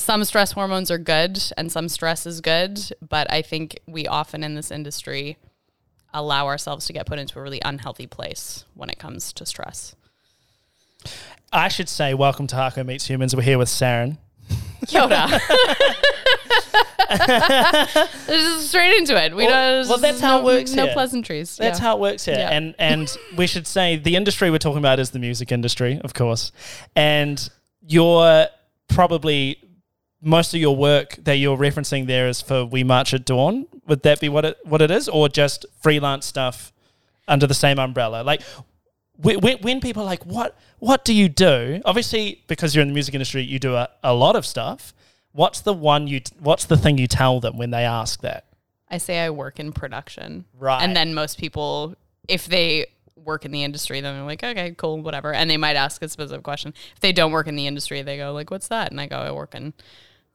[0.00, 4.42] some stress hormones are good and some stress is good, but I think we often
[4.42, 5.36] in this industry
[6.12, 9.94] allow ourselves to get put into a really unhealthy place when it comes to stress.
[11.52, 13.36] I should say, welcome to Hardcore Meets Humans.
[13.36, 14.18] We're here with Saren.
[14.86, 15.38] Yoda.
[18.26, 19.34] just straight into it.
[19.34, 19.88] We Well- don't.
[19.88, 20.92] well, that's how it works No here.
[20.94, 21.56] pleasantries.
[21.56, 21.84] That's yeah.
[21.84, 22.36] how it works here.
[22.36, 22.50] Yeah.
[22.50, 26.14] And and we should say the industry we're talking about is the music industry, of
[26.14, 26.52] course.
[26.96, 27.48] And
[27.86, 28.46] you're
[28.88, 29.58] probably
[30.22, 33.66] most of your work that you're referencing there is for We March at Dawn.
[33.86, 36.72] Would that be what it what it is, or just freelance stuff
[37.26, 38.22] under the same umbrella?
[38.22, 38.42] Like
[39.16, 41.80] when, when- people are like, what what do you do?
[41.84, 44.94] Obviously, because you're in the music industry, you do a, a lot of stuff.
[45.32, 46.20] What's the one you?
[46.38, 48.44] What's the thing you tell them when they ask that?
[48.90, 50.44] I say I work in production.
[50.58, 50.82] Right.
[50.82, 51.94] And then most people,
[52.28, 55.32] if they work in the industry, then they're like, okay, cool, whatever.
[55.32, 56.74] And they might ask a specific question.
[56.94, 58.90] If they don't work in the industry, they go like, what's that?
[58.90, 59.74] And I go, I work in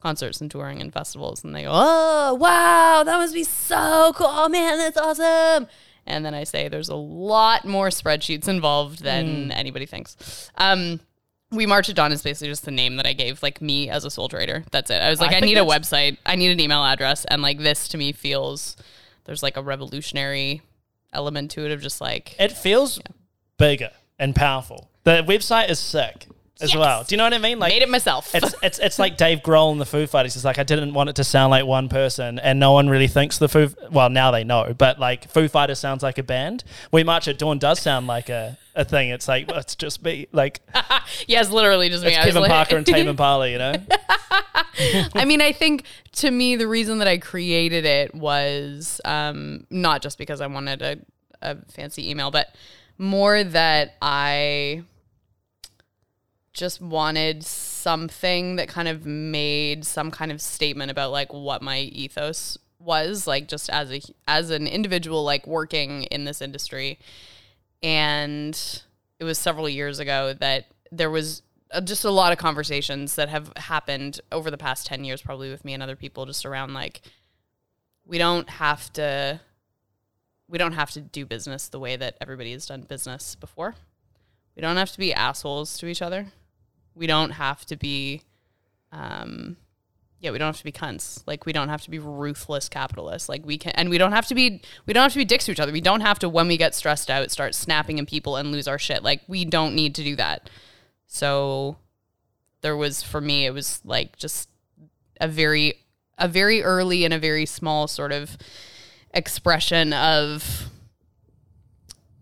[0.05, 1.44] concerts and touring and festivals.
[1.44, 4.27] And they go, oh, wow, that must be so cool.
[4.30, 5.68] Oh, man, that's awesome.
[6.05, 10.52] And then I say, there's a lot more spreadsheets involved than anybody thinks.
[10.60, 10.99] Um,
[11.49, 14.05] we March at Dawn is basically just the name that I gave, like me as
[14.05, 14.63] a sole trader.
[14.70, 15.02] That's it.
[15.02, 17.58] I was like, I I, need a website, I need an email address, and like
[17.58, 18.77] this to me feels
[19.24, 20.62] there's like a revolutionary
[21.13, 22.99] element to it of just like it feels
[23.58, 24.90] bigger and powerful.
[25.04, 26.27] The website is sick
[26.62, 26.80] as Yes.
[26.80, 27.04] well.
[27.04, 27.60] Do you know what I mean?
[27.60, 28.34] Like made it myself.
[28.34, 30.36] it's it's it's like Dave Grohl and the Foo Fighters.
[30.36, 33.08] It's like I didn't want it to sound like one person, and no one really
[33.08, 33.70] thinks the Foo.
[33.92, 36.64] Well, now they know, but like Foo Fighters sounds like a band.
[36.92, 39.10] We March at Dawn does sound like a, a thing.
[39.10, 40.62] It's like well, it's just me, like
[41.28, 42.14] yes, literally just me.
[42.16, 43.50] it's Kevin like- Parker and Tame Impala.
[43.50, 43.74] You know,
[45.14, 45.84] I mean, I think
[46.14, 50.82] to me the reason that I created it was um, not just because I wanted
[50.82, 50.98] a,
[51.42, 52.48] a fancy email, but
[52.98, 54.84] more that I
[56.56, 61.80] just wanted something that kind of made some kind of statement about like what my
[61.80, 66.98] ethos was like just as a as an individual like working in this industry.
[67.84, 68.58] And
[69.20, 73.28] it was several years ago that there was uh, just a lot of conversations that
[73.28, 76.74] have happened over the past 10 years probably with me and other people just around
[76.74, 77.02] like
[78.06, 79.42] we don't have to
[80.48, 83.76] we don't have to do business the way that everybody has done business before.
[84.56, 86.28] We don't have to be assholes to each other
[86.96, 88.22] we don't have to be
[88.92, 89.58] um
[90.20, 91.22] yeah we don't have to be cunts.
[91.28, 93.30] Like we don't have to be ruthless capitalists.
[93.30, 95.46] Like we can and we don't have to be we don't have to be dicks
[95.46, 95.72] to each other.
[95.72, 98.68] We don't have to when we get stressed out start snapping at people and lose
[98.68, 99.04] our shit.
[99.04, 100.50] Like we don't need to do that.
[101.08, 101.78] So
[102.62, 104.50] there was for me it was like just
[105.22, 105.76] a very
[106.18, 108.38] a very early and a very small sort of
[109.14, 110.70] expression of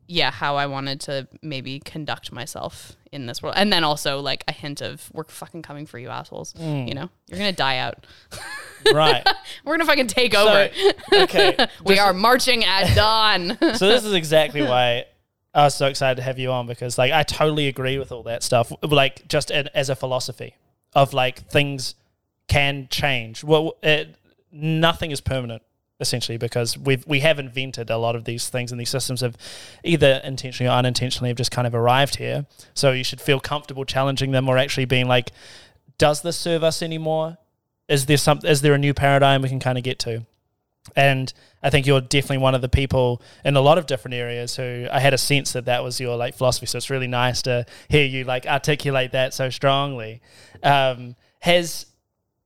[0.07, 4.43] yeah how i wanted to maybe conduct myself in this world and then also like
[4.47, 6.87] a hint of we're fucking coming for you assholes mm.
[6.87, 8.05] you know you're gonna die out
[8.93, 9.25] right?
[9.63, 10.69] we're gonna fucking take over
[11.13, 11.67] okay.
[11.85, 15.05] we are marching at dawn so this is exactly why
[15.53, 18.23] I was so excited to have you on because like I totally agree with all
[18.23, 18.71] that stuff.
[18.81, 20.55] Like just in, as a philosophy
[20.95, 21.93] of like things
[22.47, 23.43] can change.
[23.43, 24.15] Well, it,
[24.51, 25.61] nothing is permanent
[25.99, 29.37] essentially because we've we have invented a lot of these things and these systems have
[29.83, 32.45] either intentionally or unintentionally have just kind of arrived here.
[32.73, 35.31] So you should feel comfortable challenging them or actually being like,
[35.97, 37.37] does this serve us anymore?
[37.87, 38.39] Is there some?
[38.43, 40.25] Is there a new paradigm we can kind of get to?
[40.95, 44.57] And I think you're definitely one of the people in a lot of different areas
[44.57, 46.65] who I had a sense that that was your like philosophy.
[46.65, 50.21] So it's really nice to hear you like articulate that so strongly.
[50.61, 51.85] Um, has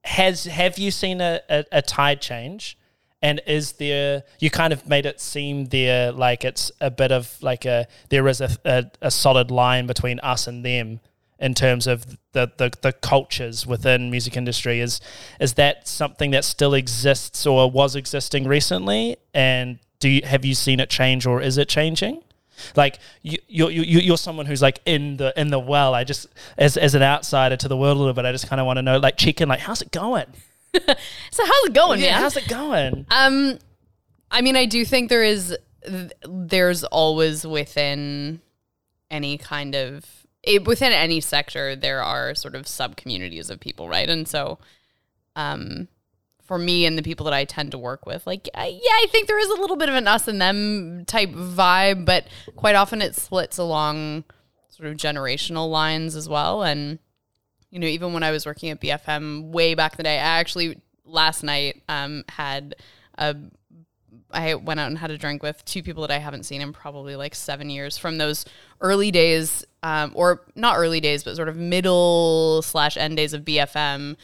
[0.03, 2.76] has have you seen a, a, a tide change?
[3.21, 7.35] And is there you kind of made it seem there like it's a bit of
[7.41, 10.99] like a there is a, a, a solid line between us and them
[11.39, 14.79] in terms of the, the, the cultures within music industry.
[14.79, 14.99] Is
[15.39, 19.17] is that something that still exists or was existing recently?
[19.33, 22.21] And do you have you seen it change or is it changing?
[22.75, 25.93] Like you you you you're someone who's like in the in the well.
[25.93, 28.59] I just as as an outsider to the world a little bit i just kind
[28.59, 30.25] of want to know like check in like how's it going
[31.31, 33.59] so how's it going yeah man how's it going Um,
[34.31, 35.55] I mean, I do think there is,
[36.27, 38.41] there's always within
[39.09, 40.05] any kind of
[40.43, 44.09] it, within any sector there are sort of sub communities of people, right?
[44.09, 44.59] And so,
[45.35, 45.87] um,
[46.43, 49.07] for me and the people that I tend to work with, like I, yeah, I
[49.09, 52.25] think there is a little bit of an us and them type vibe, but
[52.55, 54.23] quite often it splits along
[54.69, 56.63] sort of generational lines as well.
[56.63, 56.99] And
[57.69, 60.39] you know, even when I was working at BFM way back in the day, I
[60.39, 62.75] actually last night um, had
[63.17, 63.35] a
[64.31, 66.73] I went out and had a drink with two people that I haven't seen in
[66.73, 68.45] probably like seven years from those
[68.81, 73.43] early days, um, or not early days, but sort of middle slash end days of
[73.43, 74.17] BFM.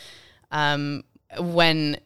[0.51, 1.04] um,
[1.39, 1.98] when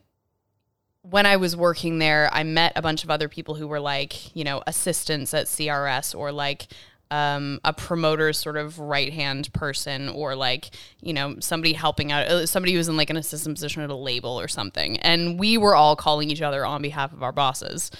[1.02, 4.34] when I was working there, I met a bunch of other people who were like,
[4.36, 6.68] you know, assistants at CRS or like
[7.10, 10.70] um, a promoter's sort of right hand person or like,
[11.00, 13.90] you know, somebody helping out, uh, somebody who was in like an assistant position at
[13.90, 14.98] a label or something.
[14.98, 17.90] And we were all calling each other on behalf of our bosses.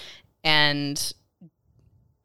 [0.45, 1.13] And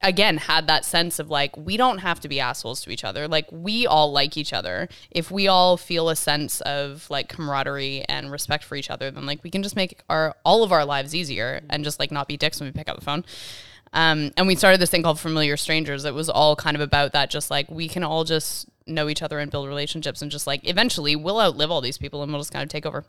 [0.04, 3.28] again had that sense of like we don't have to be assholes to each other
[3.28, 8.04] like we all like each other if we all feel a sense of like camaraderie
[8.10, 10.86] and respect for each other then like we can just make our all of our
[10.86, 13.24] lives easier and just like not be dicks when we pick up the phone
[13.94, 16.04] um, and we started this thing called familiar strangers.
[16.04, 19.22] It was all kind of about that just like we can all just know each
[19.22, 22.42] other and build relationships and just like eventually we'll outlive all these people and we'll
[22.42, 23.06] just kind of take over.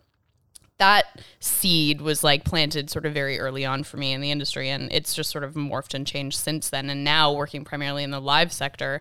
[0.78, 4.68] That seed was like planted sort of very early on for me in the industry
[4.68, 6.90] and it's just sort of morphed and changed since then.
[6.90, 9.00] And now working primarily in the live sector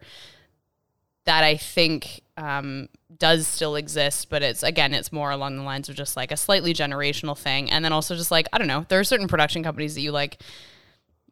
[1.26, 5.88] that i think um, does still exist but it's again it's more along the lines
[5.88, 7.70] of just like a slightly generational thing.
[7.72, 10.12] And then also just like i don't know there are certain production companies that you
[10.12, 10.40] like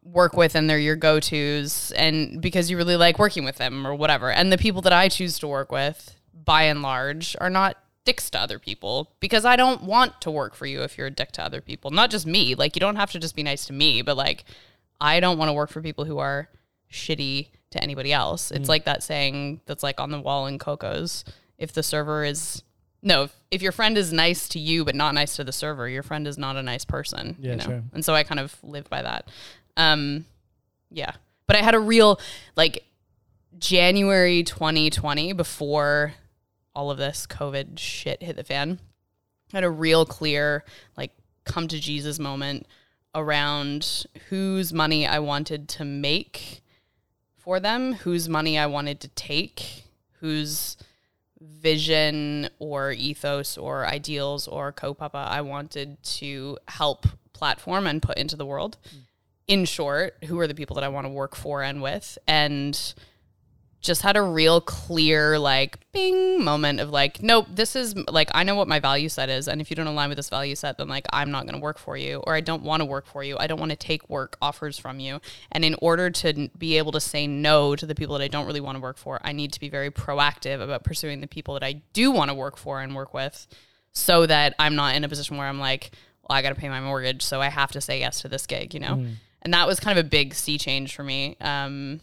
[0.04, 3.94] work with and they're your go-to's and because you really like working with them or
[3.94, 7.76] whatever and the people that i choose to work with by and large are not
[8.04, 11.10] dicks to other people because I don't want to work for you if you're a
[11.10, 11.90] dick to other people.
[11.90, 12.54] Not just me.
[12.54, 14.44] Like you don't have to just be nice to me, but like
[15.00, 16.48] I don't want to work for people who are
[16.90, 18.50] shitty to anybody else.
[18.50, 18.68] It's mm.
[18.68, 21.24] like that saying that's like on the wall in Coco's.
[21.58, 22.62] If the server is
[23.04, 25.88] no, if, if, your friend is nice to you but not nice to the server,
[25.88, 27.36] your friend is not a nice person.
[27.40, 27.64] Yeah, you know?
[27.64, 27.82] True.
[27.92, 29.28] And so I kind of live by that.
[29.76, 30.26] Um
[30.90, 31.12] yeah.
[31.46, 32.20] But I had a real
[32.56, 32.84] like
[33.58, 36.14] January 2020 before
[36.74, 38.78] all of this COVID shit hit the fan,
[39.52, 40.64] I had a real clear,
[40.96, 41.12] like,
[41.44, 42.66] come to Jesus moment
[43.14, 46.62] around whose money I wanted to make
[47.36, 49.84] for them, whose money I wanted to take,
[50.20, 50.76] whose
[51.40, 58.36] vision or ethos or ideals or kaupapa I wanted to help platform and put into
[58.36, 58.78] the world.
[58.88, 59.00] Mm.
[59.48, 62.16] In short, who are the people that I want to work for and with?
[62.26, 62.94] And
[63.82, 68.44] just had a real clear like bing moment of like nope this is like i
[68.44, 70.78] know what my value set is and if you don't align with this value set
[70.78, 73.04] then like i'm not going to work for you or i don't want to work
[73.06, 76.48] for you i don't want to take work offers from you and in order to
[76.56, 78.96] be able to say no to the people that i don't really want to work
[78.96, 82.30] for i need to be very proactive about pursuing the people that i do want
[82.30, 83.48] to work for and work with
[83.92, 85.90] so that i'm not in a position where i'm like
[86.22, 88.46] well i got to pay my mortgage so i have to say yes to this
[88.46, 89.14] gig you know mm.
[89.42, 92.00] And that was kind of a big sea change for me um,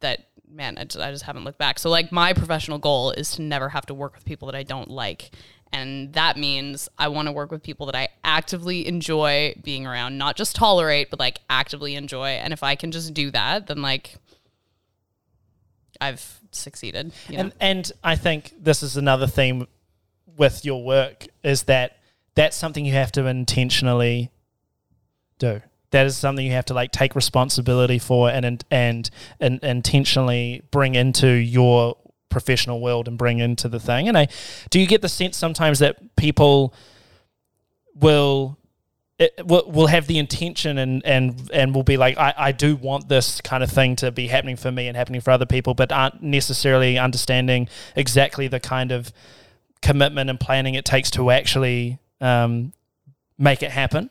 [0.00, 1.78] that man, I just, I just haven't looked back.
[1.78, 4.62] So like my professional goal is to never have to work with people that I
[4.62, 5.30] don't like.
[5.72, 10.18] And that means I want to work with people that I actively enjoy being around,
[10.18, 12.30] not just tolerate, but like actively enjoy.
[12.30, 14.16] And if I can just do that, then like
[16.00, 17.12] I've succeeded.
[17.28, 17.42] You know?
[17.42, 19.68] And and I think this is another theme
[20.36, 21.98] with your work is that
[22.34, 24.30] that's something you have to intentionally
[25.38, 29.10] do that is something you have to like take responsibility for and and and,
[29.40, 31.96] and intentionally bring into your
[32.28, 34.08] professional world and bring into the thing.
[34.08, 34.28] And I
[34.70, 36.74] do you get the sense sometimes that people
[37.94, 38.56] will
[39.18, 42.74] it will, will have the intention and and and will be like I, I do
[42.76, 45.74] want this kind of thing to be happening for me and happening for other people
[45.74, 49.12] but aren't necessarily understanding exactly the kind of
[49.82, 52.72] commitment and planning it takes to actually um,
[53.38, 54.08] make it happen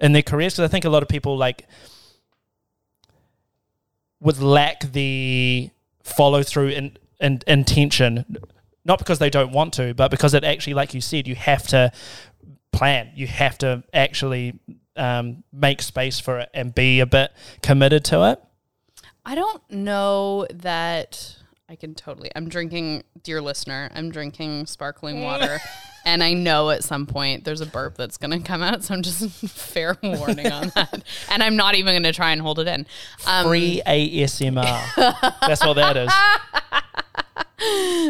[0.00, 1.66] in their careers because I think a lot of people like
[4.20, 5.70] would lack the
[6.02, 8.38] follow through and in, in, intention,
[8.84, 11.66] not because they don't want to, but because it actually, like you said, you have
[11.68, 11.92] to
[12.72, 13.10] plan.
[13.14, 14.58] You have to actually
[14.96, 17.32] um, make space for it and be a bit
[17.62, 18.42] committed to it.
[19.24, 21.36] I don't know that
[21.68, 22.30] I can totally.
[22.36, 25.60] I'm drinking, dear listener, I'm drinking sparkling water.
[26.04, 28.84] and I know at some point there's a burp that's going to come out.
[28.84, 31.02] So I'm just fair warning on that.
[31.30, 32.86] And I'm not even going to try and hold it in.
[33.26, 35.40] Um, Free ASMR.
[35.40, 36.12] that's what that is.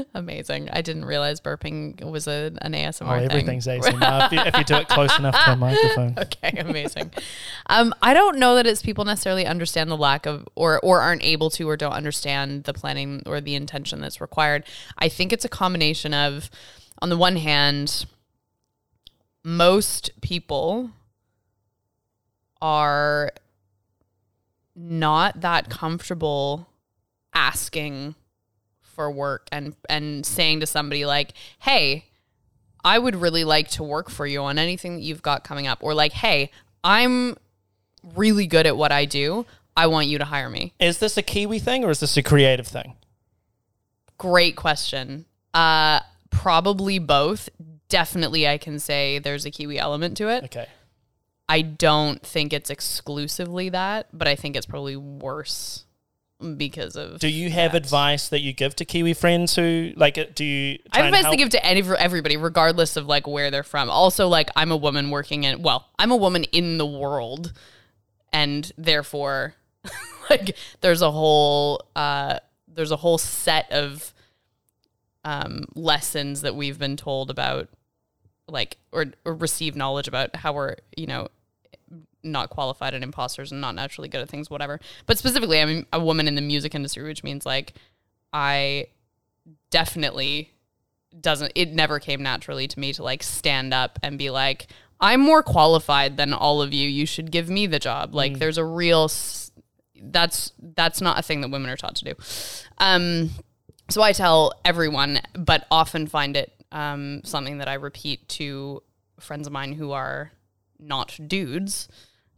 [0.14, 0.68] Amazing.
[0.70, 3.08] I didn't realize burping was a, an ASMR.
[3.08, 3.80] Oh, everything's thing.
[3.80, 6.14] ASMR if, you, if, you, do it close enough to a microphone.
[6.18, 7.10] Okay, amazing.
[7.66, 11.22] um, I don't know that it's people necessarily understand the lack of, or or aren't
[11.22, 14.64] able to, or don't understand the planning or the intention that's required.
[14.98, 16.50] I think it's a combination of
[17.00, 18.06] on the one hand,
[19.42, 20.90] most people
[22.62, 23.30] are
[24.74, 26.68] not that comfortable
[27.34, 28.14] asking
[28.82, 32.06] for work and and saying to somebody like, "Hey,
[32.84, 35.78] I would really like to work for you on anything that you've got coming up,"
[35.82, 36.50] or like, "Hey,
[36.82, 37.36] I'm
[38.02, 39.46] really good at what I do.
[39.76, 42.22] I want you to hire me." Is this a Kiwi thing or is this a
[42.22, 42.94] creative thing?
[44.16, 45.26] Great question.
[45.52, 46.00] Uh,
[46.34, 47.48] probably both
[47.88, 50.44] definitely I can say there's a Kiwi element to it.
[50.44, 50.66] Okay.
[51.48, 55.84] I don't think it's exclusively that, but I think it's probably worse
[56.56, 57.18] because of.
[57.18, 57.84] Do you have that.
[57.84, 60.34] advice that you give to Kiwi friends who like?
[60.34, 60.78] Do you?
[60.90, 63.90] I have advice to give to any, everybody, regardless of like where they're from.
[63.90, 67.52] Also, like I'm a woman working in well, I'm a woman in the world,
[68.32, 69.54] and therefore,
[70.30, 74.13] like there's a whole uh, there's a whole set of
[75.24, 77.68] um, lessons that we've been told about,
[78.48, 81.28] like or, or receive knowledge about how we're you know
[82.22, 84.80] not qualified and imposters and not naturally good at things, whatever.
[85.06, 87.74] But specifically, I'm a woman in the music industry, which means like
[88.32, 88.88] I
[89.70, 90.50] definitely
[91.20, 94.66] doesn't it never came naturally to me to like stand up and be like
[95.00, 96.88] i'm more qualified than all of you.
[96.88, 98.14] You should give me the job.
[98.14, 99.10] Like there's a real
[100.00, 102.14] that's that's not a thing that women are taught to do.
[102.78, 103.30] Um
[103.88, 108.82] so i tell everyone but often find it um something that i repeat to
[109.20, 110.32] friends of mine who are
[110.78, 111.88] not dudes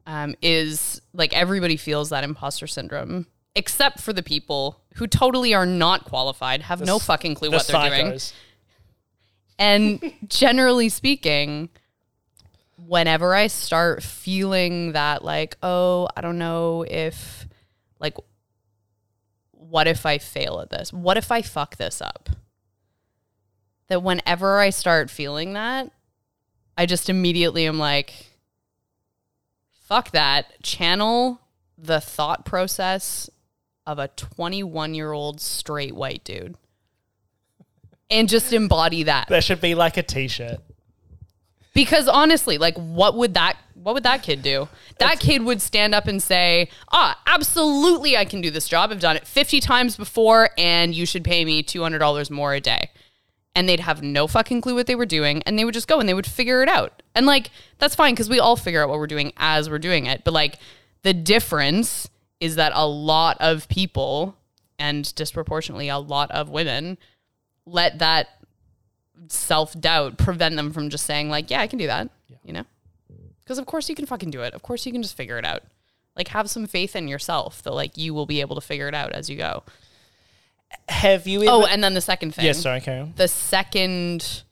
[0.09, 3.26] um, is like everybody feels that imposter syndrome
[3.57, 7.67] except for the people who totally are not qualified have no fucking clue the what
[7.67, 8.21] they're doing.
[9.59, 11.71] and generally speaking,
[12.87, 17.49] whenever I start feeling that, like, oh, I don't know if,
[17.99, 18.17] like,
[19.68, 20.92] what if I fail at this?
[20.92, 22.30] What if I fuck this up?
[23.88, 25.90] That whenever I start feeling that,
[26.76, 28.26] I just immediately am like,
[29.70, 30.62] fuck that.
[30.62, 31.40] Channel
[31.78, 33.30] the thought process
[33.87, 36.56] of a 21 year old straight white dude
[38.11, 40.58] and just embody that That should be like a T-shirt.
[41.76, 44.68] Because honestly like what would that what would that kid do?
[44.99, 48.90] That kid would stand up and say ah absolutely i can do this job.
[48.90, 52.90] I've done it 50 times before and you should pay me $200 more a day.
[53.54, 56.00] And they'd have no fucking clue what they were doing and they would just go
[56.00, 57.02] and they would figure it out.
[57.14, 60.06] And like that's fine because we all figure out what we're doing as we're doing
[60.06, 60.25] it.
[60.25, 60.59] But like
[61.02, 62.09] the difference
[62.40, 64.37] is that a lot of people
[64.78, 66.99] and disproportionately a lot of women
[67.66, 68.28] let that
[69.28, 72.11] self doubt prevent them from just saying like, yeah, I can do that.
[72.44, 72.64] You know,
[73.42, 74.54] because of course you can fucking do it.
[74.54, 75.62] Of course you can just figure it out.
[76.16, 78.94] Like have some faith in yourself that like you will be able to figure it
[78.94, 79.64] out as you go.
[80.88, 81.50] Have you ever?
[81.50, 82.44] Oh, and then the second thing.
[82.44, 83.14] yes, sorry, carry on.
[83.16, 84.42] The second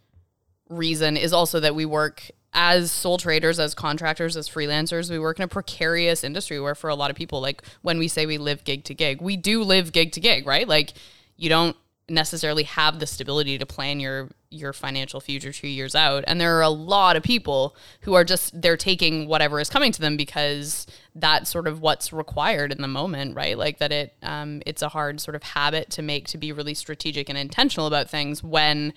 [0.69, 5.11] reason is also that we work as sole traders, as contractors, as freelancers.
[5.11, 8.09] We work in a precarious industry where, for a lot of people, like when we
[8.09, 10.67] say we live gig to gig, we do live gig to gig, right?
[10.67, 10.93] Like
[11.37, 11.77] you don't
[12.09, 16.57] necessarily have the stability to plan your your financial future two years out and there
[16.57, 20.17] are a lot of people who are just they're taking whatever is coming to them
[20.17, 24.83] because that's sort of what's required in the moment right like that it um, it's
[24.83, 28.43] a hard sort of habit to make to be really strategic and intentional about things
[28.43, 28.93] when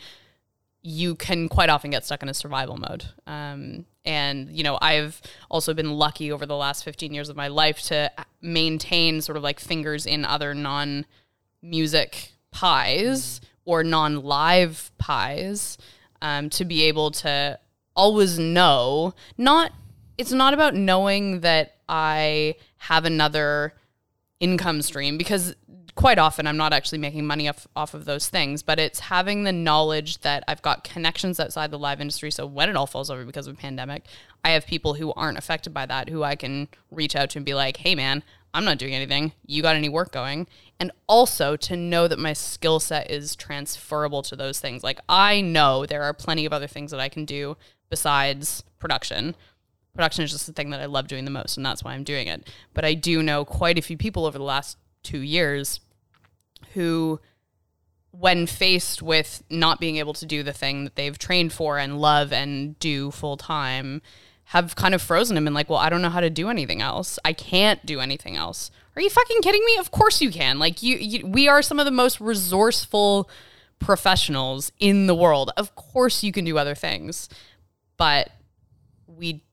[0.82, 3.04] you can quite often get stuck in a survival mode.
[3.26, 5.22] Um, and, you know, I've
[5.52, 8.10] also been lucky over the last 15 years of my life to
[8.42, 11.06] maintain sort of like fingers in other non
[11.62, 15.78] music pies or non live pies
[16.24, 17.60] um, to be able to
[17.96, 19.72] always know, not,
[20.18, 23.76] it's not about knowing that I have another
[24.40, 25.54] income stream because
[25.94, 29.44] quite often I'm not actually making money off, off of those things, but it's having
[29.44, 32.32] the knowledge that I've got connections outside the live industry.
[32.32, 34.04] So when it all falls over because of a pandemic,
[34.44, 37.46] I have people who aren't affected by that who I can reach out to and
[37.46, 38.24] be like, hey man,
[38.54, 39.34] I'm not doing anything.
[39.46, 40.48] You got any work going?
[40.80, 44.84] And also to know that my skill set is transferable to those things.
[44.84, 47.58] Like I know there are plenty of other things that I can do
[47.90, 49.36] besides production
[49.98, 52.06] production is just the thing that I love doing the most, and that's why I'm
[52.06, 52.48] doing it.
[52.74, 55.82] But I do know quite a few people over the last two years
[56.74, 57.20] who,
[58.12, 62.00] when faced with not being able to do the thing that they've trained for and
[62.00, 64.02] love and do full time,
[64.52, 66.82] have kind of frozen him and like, well, I don't know how to do anything
[66.82, 67.20] else.
[67.26, 68.72] I can't do anything else.
[68.96, 69.78] Are you fucking kidding me?
[69.78, 70.58] Of course you can.
[70.58, 73.30] Like you, you we are some of the most resourceful
[73.80, 75.52] professionals in the world.
[75.58, 77.28] Of course you can do other things.
[77.98, 78.30] But
[79.06, 79.44] we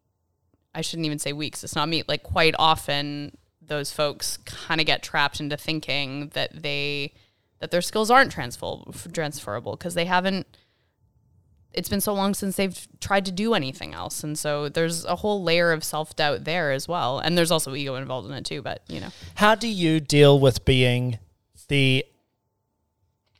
[0.75, 1.65] I shouldn't even say weeks.
[1.65, 2.05] It's not me.
[2.07, 7.15] Like quite often, those folks kind of get trapped into thinking that they
[7.59, 10.47] that their skills aren't transferable transferable because they haven't.
[11.75, 15.17] It's been so long since they've tried to do anything else, and so there's a
[15.17, 17.19] whole layer of self doubt there as well.
[17.19, 18.63] And there's also ego involved in it too.
[18.63, 21.19] But you know, How do you deal with being
[21.69, 22.05] the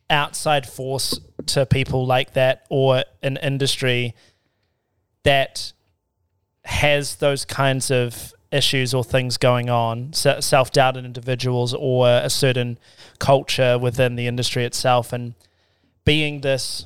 [0.09, 4.13] outside force to people like that or an industry
[5.23, 5.73] that
[6.63, 12.29] has those kinds of issues or things going on, self doubt in individuals or a
[12.29, 12.77] certain
[13.19, 15.33] culture within the industry itself, and
[16.05, 16.85] being this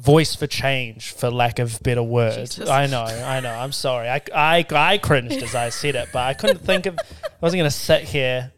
[0.00, 2.56] voice for change, for lack of better words.
[2.56, 2.68] Jesus.
[2.68, 3.52] I know, I know.
[3.52, 4.08] I'm sorry.
[4.08, 6.98] I, I, I cringed as I said it, but I couldn't think of.
[6.98, 8.52] I wasn't going to sit here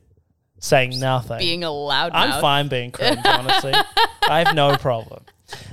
[0.61, 1.39] saying nothing.
[1.39, 2.41] Being a loud I'm mouth.
[2.41, 3.73] fine being cringe, honestly.
[4.29, 5.25] I have no problem.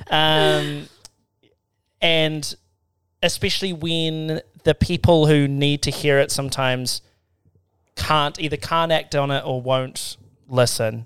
[0.09, 0.88] Um,
[2.01, 2.55] and
[3.21, 7.01] especially when the people who need to hear it sometimes
[7.95, 11.05] can't either can't act on it or won't listen.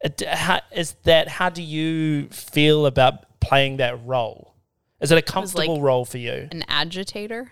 [0.00, 4.54] It- how- Is that how do you feel about playing that role?
[5.00, 6.48] Is it a comfortable role for you?
[6.50, 7.50] An agitator.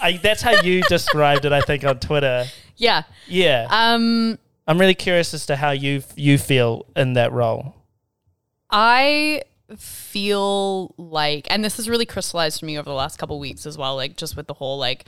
[0.00, 2.46] I, that's how you described it, I think, on Twitter.
[2.76, 3.02] Yeah.
[3.28, 4.38] Yeah, Um.
[4.66, 7.74] I'm really curious as to how you you feel in that role.
[8.70, 9.42] I
[9.76, 13.76] feel like, and this has really crystallized for me over the last couple weeks as
[13.76, 15.06] well, like just with the whole like,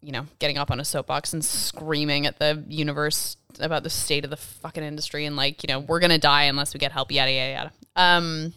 [0.00, 4.24] you know, getting up on a soapbox and screaming at the universe about the state
[4.24, 7.12] of the fucking industry and like, you know, we're gonna die unless we get help,
[7.12, 7.72] yada yada yada.
[7.94, 8.52] Um,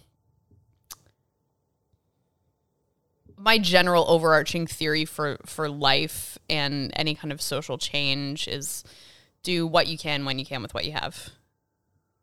[3.46, 8.84] my general overarching theory for for life and any kind of social change is
[9.44, 11.30] do what you can when you can with what you have.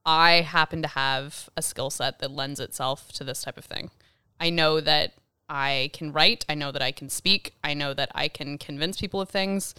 [0.05, 3.91] I happen to have a skill set that lends itself to this type of thing.
[4.41, 5.13] I know that
[5.49, 8.99] I can write, I know that I can speak, I know that I can convince
[8.99, 9.77] people of things,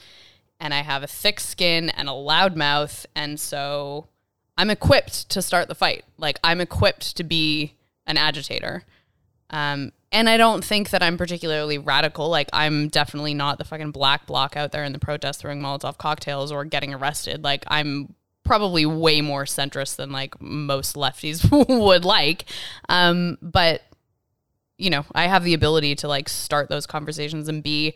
[0.61, 4.07] and I have a thick skin and a loud mouth, and so
[4.57, 6.05] I'm equipped to start the fight.
[6.17, 7.73] Like I'm equipped to be
[8.07, 8.85] an agitator.
[9.49, 12.29] Um, and I don't think that I'm particularly radical.
[12.29, 15.97] Like I'm definitely not the fucking black bloc out there in the protest throwing Molotov
[15.97, 17.43] cocktails or getting arrested.
[17.43, 22.45] Like I'm probably way more centrist than like most lefties would like.
[22.87, 23.81] Um, but
[24.77, 27.95] you know, I have the ability to like start those conversations and be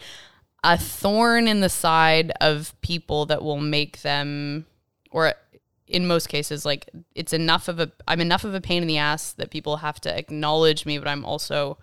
[0.63, 4.65] a thorn in the side of people that will make them
[5.11, 5.33] or
[5.85, 8.97] in most cases like it's enough of a I'm enough of a pain in the
[8.97, 11.77] ass that people have to acknowledge me but I'm also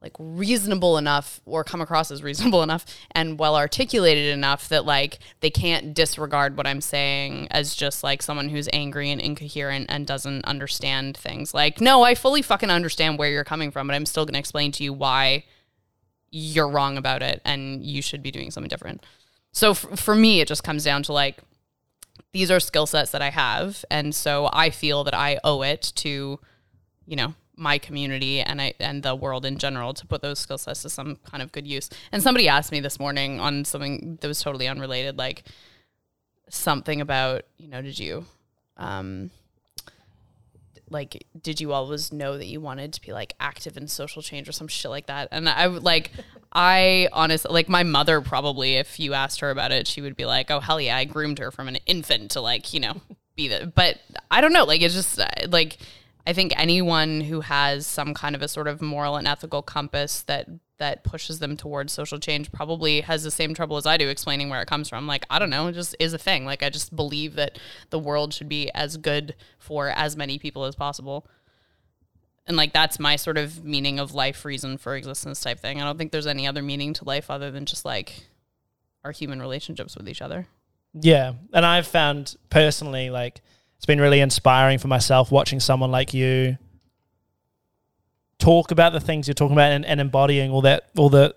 [0.00, 5.18] like reasonable enough or come across as reasonable enough and well articulated enough that like
[5.40, 10.06] they can't disregard what I'm saying as just like someone who's angry and incoherent and
[10.06, 11.52] doesn't understand things.
[11.52, 14.40] Like, no, I fully fucking understand where you're coming from, but I'm still going to
[14.40, 15.44] explain to you why
[16.30, 19.04] you're wrong about it and you should be doing something different.
[19.52, 21.38] So f- for me, it just comes down to like,
[22.32, 23.84] these are skill sets that I have.
[23.90, 26.38] And so I feel that I owe it to,
[27.06, 30.58] you know, my community and I and the world in general to put those skill
[30.58, 31.90] sets to some kind of good use.
[32.12, 35.44] And somebody asked me this morning on something that was totally unrelated, like
[36.48, 38.24] something about, you know, did you
[38.76, 39.30] um
[40.90, 44.48] like did you always know that you wanted to be like active in social change
[44.48, 46.12] or some shit like that and i would like
[46.52, 50.24] i honestly like my mother probably if you asked her about it she would be
[50.24, 52.94] like oh hell yeah i groomed her from an infant to like you know
[53.36, 53.98] be the but
[54.30, 55.78] i don't know like it's just uh, like
[56.28, 60.22] i think anyone who has some kind of a sort of moral and ethical compass
[60.22, 64.08] that that pushes them towards social change probably has the same trouble as I do
[64.08, 65.06] explaining where it comes from.
[65.06, 66.44] Like, I don't know, it just is a thing.
[66.44, 67.58] Like, I just believe that
[67.90, 71.26] the world should be as good for as many people as possible.
[72.46, 75.80] And like, that's my sort of meaning of life, reason for existence type thing.
[75.80, 78.28] I don't think there's any other meaning to life other than just like
[79.04, 80.46] our human relationships with each other.
[80.94, 81.34] Yeah.
[81.52, 83.42] And I've found personally, like,
[83.78, 86.58] it's been really inspiring for myself watching someone like you
[88.38, 91.34] talk about the things you're talking about and, and embodying all that, all the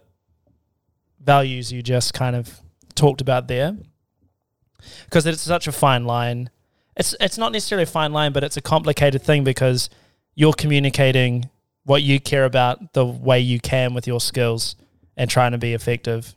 [1.20, 2.60] values you just kind of
[2.96, 3.76] talked about there.
[5.06, 6.50] Because it's such a fine line.
[6.98, 9.90] It's it's not necessarily a fine line, but it's a complicated thing because
[10.36, 11.50] you're communicating
[11.84, 14.76] what you care about the way you can with your skills
[15.16, 16.36] and trying to be effective.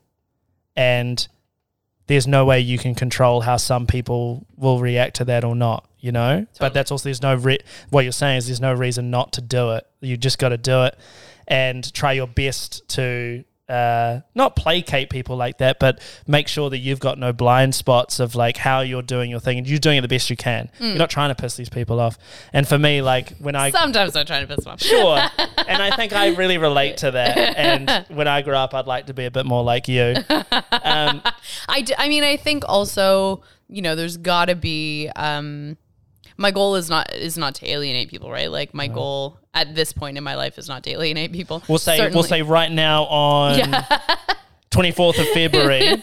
[0.77, 1.27] And
[2.07, 5.89] there's no way you can control how some people will react to that or not,
[6.05, 6.47] you know?
[6.61, 9.41] But that's also, there's no, re- what you're saying is there's no reason not to
[9.41, 9.87] do it.
[10.03, 10.99] You just got to do it
[11.49, 16.77] and try your best to uh, not placate people like that, but make sure that
[16.77, 19.97] you've got no blind spots of like how you're doing your thing and you're doing
[19.97, 20.71] it the best you can.
[20.79, 22.19] You're not trying to piss these people off.
[22.53, 24.83] And for me, like when I Sometimes I'm trying to piss them off.
[24.83, 25.17] sure.
[25.67, 27.39] and I think I really relate to that.
[27.57, 30.17] And when I grow up, I'd like to be a bit more like you.
[30.87, 31.23] Um,
[31.67, 35.09] I, d- I mean, I think also, you know, there's got to be.
[35.17, 35.79] Um,
[36.37, 38.51] my goal is not is not to alienate people, right?
[38.51, 41.63] Like my goal at this point in my life is not to alienate people.
[41.69, 43.85] we'll say we'll say right now on
[44.71, 46.03] twenty fourth of February,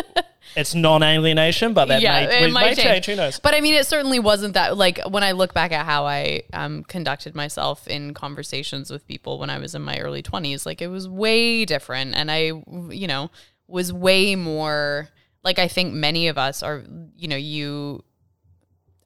[0.56, 3.04] it's non alienation, but that yeah, may, it might may change.
[3.04, 3.06] change.
[3.06, 3.38] Who knows?
[3.38, 4.76] But I mean, it certainly wasn't that.
[4.76, 9.38] Like when I look back at how I um, conducted myself in conversations with people
[9.38, 12.52] when I was in my early twenties, like it was way different, and I,
[12.90, 13.30] you know,
[13.68, 15.10] was way more
[15.44, 16.82] like I think many of us are.
[17.14, 18.02] You know, you.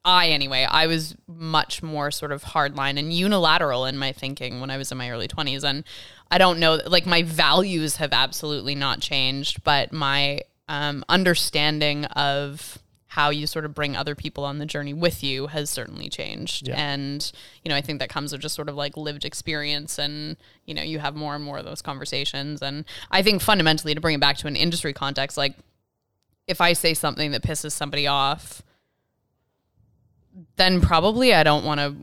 [0.03, 4.71] I anyway, I was much more sort of hardline and unilateral in my thinking when
[4.71, 5.83] I was in my early 20s and
[6.31, 12.79] I don't know like my values have absolutely not changed, but my um, understanding of
[13.11, 16.69] how you sort of bring other people on the journey with you has certainly changed.
[16.69, 16.75] Yeah.
[16.77, 17.29] And,
[17.61, 20.73] you know, I think that comes with just sort of like lived experience and, you
[20.73, 22.61] know, you have more and more of those conversations.
[22.61, 25.55] And I think fundamentally to bring it back to an industry context, like
[26.47, 28.63] if I say something that pisses somebody off,
[30.55, 31.95] then probably I don't want to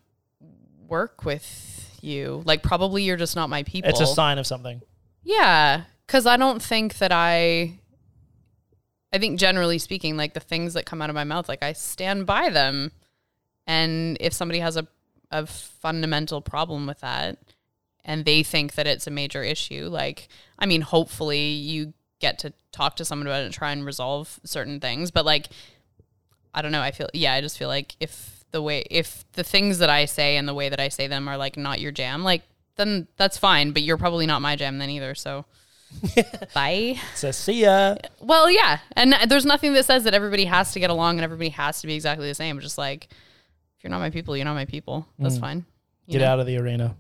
[0.87, 2.43] work with you.
[2.45, 3.91] Like probably you're just not my people.
[3.91, 4.81] It's a sign of something.
[5.23, 7.79] Yeah, because I don't think that I.
[9.11, 11.73] I think generally speaking, like the things that come out of my mouth, like I
[11.73, 12.93] stand by them,
[13.67, 14.87] and if somebody has a
[15.31, 17.39] a fundamental problem with that,
[18.05, 22.53] and they think that it's a major issue, like I mean, hopefully you get to
[22.73, 25.49] talk to someone about it and try and resolve certain things, but like
[26.55, 29.45] I don't know, I feel yeah, I just feel like if the way if the
[29.45, 31.93] things that I say and the way that I say them are like not your
[31.93, 32.43] jam, like
[32.77, 35.45] then that's fine, but you're probably not my jam then either, so
[36.55, 36.97] bye.
[37.15, 37.97] So see ya.
[38.21, 41.51] Well, yeah, and there's nothing that says that everybody has to get along and everybody
[41.51, 42.57] has to be exactly the same.
[42.59, 45.07] It's just like if you're not my people, you're not my people.
[45.19, 45.41] That's mm.
[45.41, 45.65] fine.
[46.07, 46.33] You Get know?
[46.33, 46.97] out of the arena.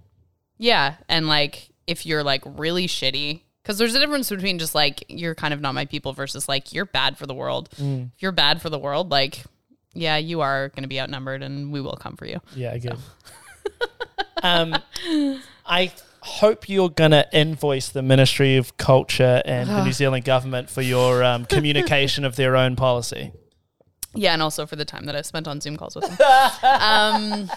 [0.58, 5.04] Yeah, and like if you're like really shitty, because there's a difference between just like
[5.08, 7.68] you're kind of not my people versus like you're bad for the world.
[7.76, 8.10] Mm.
[8.16, 9.44] If you're bad for the world, like
[9.92, 12.40] yeah, you are going to be outnumbered, and we will come for you.
[12.56, 12.96] Yeah, good.
[14.42, 14.74] um,
[15.66, 20.80] I hope you're gonna invoice the Ministry of Culture and the New Zealand government for
[20.80, 23.32] your um, communication of their own policy.
[24.14, 26.18] Yeah, and also for the time that I spent on Zoom calls with them.
[26.62, 27.50] um,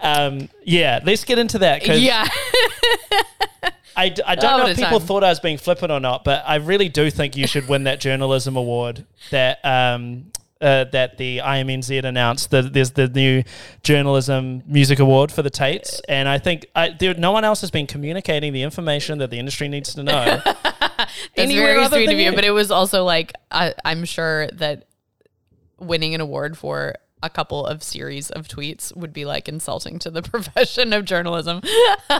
[0.00, 2.28] Um, yeah, let's get into that yeah,
[3.98, 5.06] I, I don't Oh, know if people time.
[5.08, 7.84] thought I was being flippant or not, but I really do think you should win
[7.84, 10.30] that journalism award that um,
[10.60, 12.50] uh, that the IMNZ announced.
[12.50, 13.42] That there's the new
[13.82, 17.70] journalism music award for the Taites, and I think I, there, no one else has
[17.70, 20.40] been communicating the information that the industry needs to know.
[20.44, 22.26] that's very sweet of you.
[22.30, 22.32] you.
[22.34, 24.86] But it was also like I, I'm sure that
[25.78, 30.10] winning an award for a couple of series of tweets would be like insulting to
[30.10, 31.60] the profession of journalism.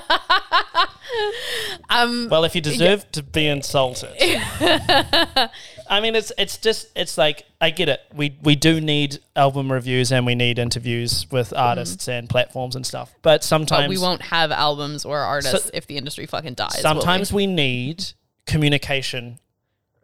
[1.91, 7.45] um, Well, if you deserve to be insulted, I mean, it's it's just it's like
[7.61, 8.01] I get it.
[8.15, 12.87] We we do need album reviews and we need interviews with artists and platforms and
[12.87, 13.13] stuff.
[13.23, 16.73] But sometimes but we won't have albums or artists if the industry fucking dies.
[16.73, 16.83] will we?
[16.83, 18.05] sometimes we need
[18.47, 19.39] communication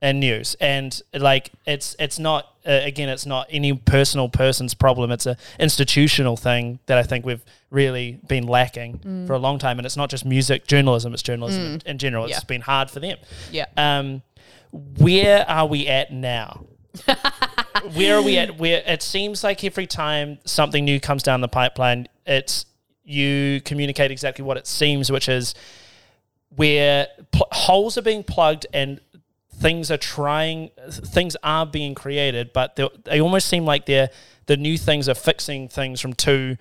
[0.03, 5.11] and news and like it's it's not uh, again it's not any personal person's problem.
[5.11, 9.27] It's an institutional thing that i think we've really been lacking Mm.
[9.27, 9.79] for a long time.
[9.79, 12.25] And it's not just music journalism it's journalism in, in general.
[12.25, 12.41] It's Yeah.
[12.47, 13.19] been hard for them.
[13.53, 13.67] Yeah.
[13.77, 14.23] um
[14.99, 16.65] where are we at now?
[17.95, 18.57] Where are we at?
[18.59, 22.67] Where it seems like every time something new comes down the pipeline it's
[23.05, 25.55] you communicate exactly what it seems which is
[26.57, 29.01] where pl- holes are being plugged and
[29.59, 34.11] things are trying things are being created but they, they almost seem like they're
[34.47, 36.57] the new things are fixing things from two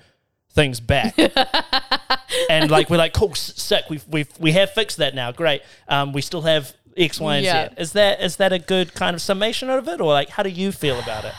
[0.51, 1.15] things back.
[2.49, 5.61] And like we're like cool sick we've, we've we have fixed that now great.
[5.87, 7.69] Um, we still have x y and Yeah.
[7.69, 10.01] z is that is that a good kind of summation of it?
[10.01, 11.33] Or like how do you feel about it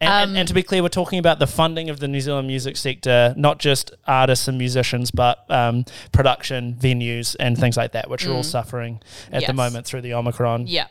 [0.00, 2.20] and, and, Um, and to be clear, we're talking about the funding of the New
[2.20, 7.92] Zealand music sector, not just artists and musicians, but um, production, venues, and things like
[7.92, 9.00] that, which are all suffering
[9.32, 10.66] at the moment through the Omicron.
[10.66, 10.86] Yeah.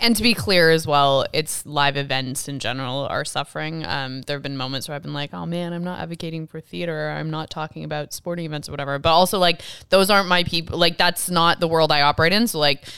[0.00, 3.86] And to be clear as well, it's live events in general are suffering.
[3.86, 6.60] Um, there have been moments where I've been like, oh man, I'm not advocating for
[6.60, 7.10] theater.
[7.10, 8.98] I'm not talking about sporting events or whatever.
[8.98, 10.78] But also, like, those aren't my people.
[10.78, 12.48] Like, that's not the world I operate in.
[12.48, 12.88] So, like,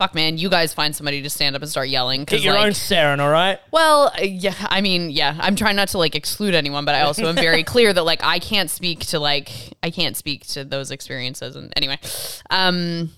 [0.00, 2.24] fuck, man, you guys find somebody to stand up and start yelling.
[2.24, 3.60] 'cause, Get your like, own Saren, all right?
[3.70, 7.02] Well, uh, yeah, I mean, yeah, I'm trying not to like exclude anyone, but I
[7.02, 9.50] also am very clear that like I can't speak to like
[9.82, 11.54] I can't speak to those experiences.
[11.54, 11.98] And anyway,
[12.48, 13.10] um,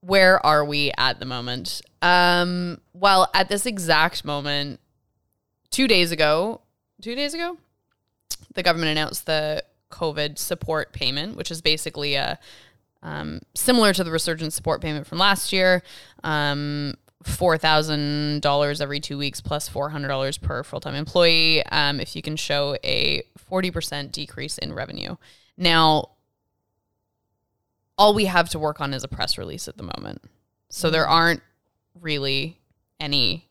[0.00, 1.82] where are we at the moment?
[2.02, 4.78] Um, well, at this exact moment,
[5.70, 6.60] two days ago,
[7.02, 7.58] two days ago,
[8.54, 12.38] the government announced the COVID support payment, which is basically a
[13.02, 15.82] um, similar to the resurgence support payment from last year.
[16.22, 20.94] Um, four thousand dollars every two weeks plus plus four hundred dollars per full time
[20.94, 21.64] employee.
[21.66, 25.16] Um, if you can show a forty percent decrease in revenue.
[25.56, 26.10] Now,
[27.98, 30.22] all we have to work on is a press release at the moment,
[30.68, 31.42] so there aren't
[32.00, 32.58] really
[32.98, 33.46] any.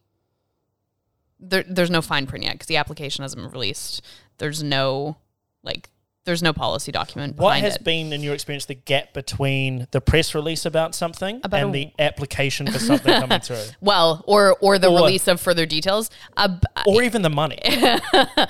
[1.40, 4.02] There, there's no fine print yet because the application hasn't been released.
[4.40, 5.18] There's no
[5.64, 5.90] like
[6.30, 7.84] there's no policy document What has it.
[7.84, 11.92] been, in your experience, the gap between the press release about something About and the
[11.98, 16.10] application for something coming through, well, or or the Or- release of further details.
[16.38, 17.60] Uh, or even the money?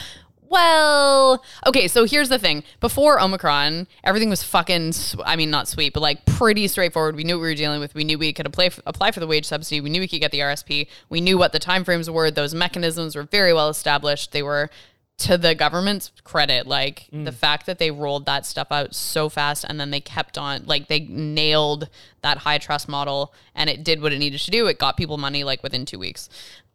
[0.52, 2.64] Well, okay, so here's the thing.
[2.80, 7.16] Before Omicron, everything was fucking, I mean, not sweet, but like pretty straightforward.
[7.16, 7.94] We knew what we were dealing with.
[7.94, 9.80] We knew we could apply, apply for the wage subsidy.
[9.80, 10.88] We knew we could get the RSP.
[11.08, 12.32] We knew what the timeframes were.
[12.32, 14.32] Those mechanisms were very well established.
[14.32, 14.72] They were,
[15.20, 19.66] to the government's credit, like the fact that they rolled that stuff out so fast
[19.68, 21.90] and then they kept on, like they nailed
[22.22, 24.68] that high trust model and it did what it needed to do.
[24.68, 26.30] It got people money like within two weeks.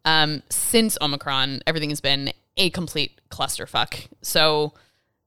[0.04, 4.08] Um, since Omicron, everything has been a complete clusterfuck.
[4.20, 4.74] So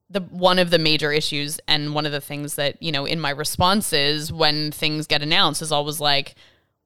[0.09, 3.19] the one of the major issues and one of the things that, you know, in
[3.19, 6.35] my responses when things get announced is always like,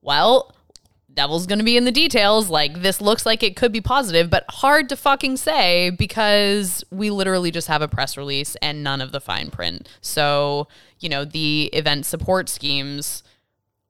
[0.02, 0.56] well,
[1.14, 2.50] devil's going to be in the details.
[2.50, 7.10] Like this looks like it could be positive, but hard to fucking say because we
[7.10, 9.90] literally just have a press release and none of the fine print.
[10.02, 10.68] So,
[11.00, 13.24] you know, the event support schemes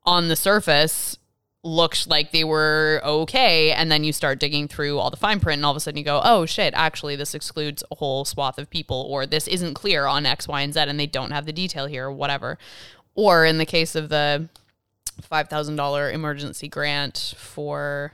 [0.04, 1.18] on the surface
[1.64, 5.60] looked like they were okay and then you start digging through all the fine print
[5.60, 8.58] and all of a sudden you go oh shit actually this excludes a whole swath
[8.58, 11.46] of people or this isn't clear on x y and z and they don't have
[11.46, 12.58] the detail here or whatever
[13.14, 14.50] or in the case of the
[15.22, 18.14] $5000 emergency grant for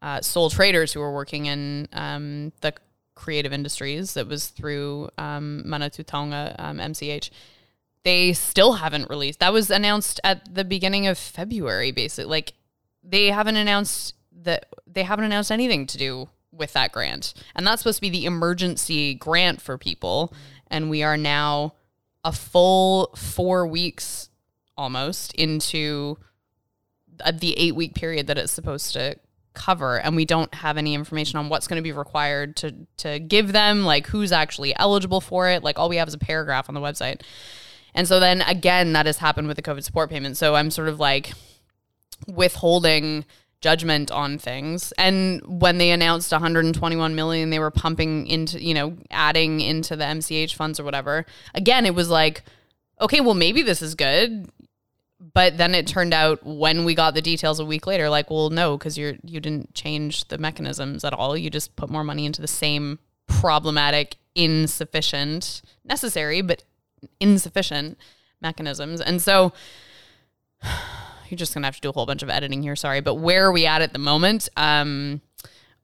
[0.00, 2.74] uh, sole traders who are working in um, the
[3.14, 7.30] creative industries that was through um, Manatū Taonga um, MCH
[8.04, 9.40] they still haven't released.
[9.40, 12.30] That was announced at the beginning of February, basically.
[12.30, 12.54] Like
[13.02, 17.34] they haven't announced that they haven't announced anything to do with that grant.
[17.54, 20.32] And that's supposed to be the emergency grant for people.
[20.68, 21.74] And we are now
[22.24, 24.28] a full four weeks
[24.76, 26.18] almost into
[27.20, 29.16] Uh, the eight week period that it's supposed to
[29.54, 33.18] cover and we don't have any information on what's going to be required to to
[33.18, 36.70] give them like who's actually eligible for it like all we have is a paragraph
[36.70, 37.20] on the website
[37.94, 40.36] and so then again, that has happened with the COVID support payment.
[40.36, 41.32] So I'm sort of like
[42.26, 43.24] withholding
[43.60, 44.92] judgment on things.
[44.98, 50.04] And when they announced 121 million, they were pumping into, you know, adding into the
[50.04, 51.26] MCH funds or whatever.
[51.54, 52.42] Again, it was like,
[53.00, 54.50] okay, well, maybe this is good.
[55.34, 58.50] But then it turned out when we got the details a week later, like, well,
[58.50, 61.36] no, because you're you didn't change the mechanisms at all.
[61.36, 66.64] You just put more money into the same problematic, insufficient, necessary, but
[67.20, 67.98] insufficient
[68.40, 69.00] mechanisms.
[69.00, 69.52] And so
[71.28, 73.00] you're just to have to do a whole bunch of editing here, sorry.
[73.00, 74.48] But where are we at at the moment?
[74.56, 75.20] Um,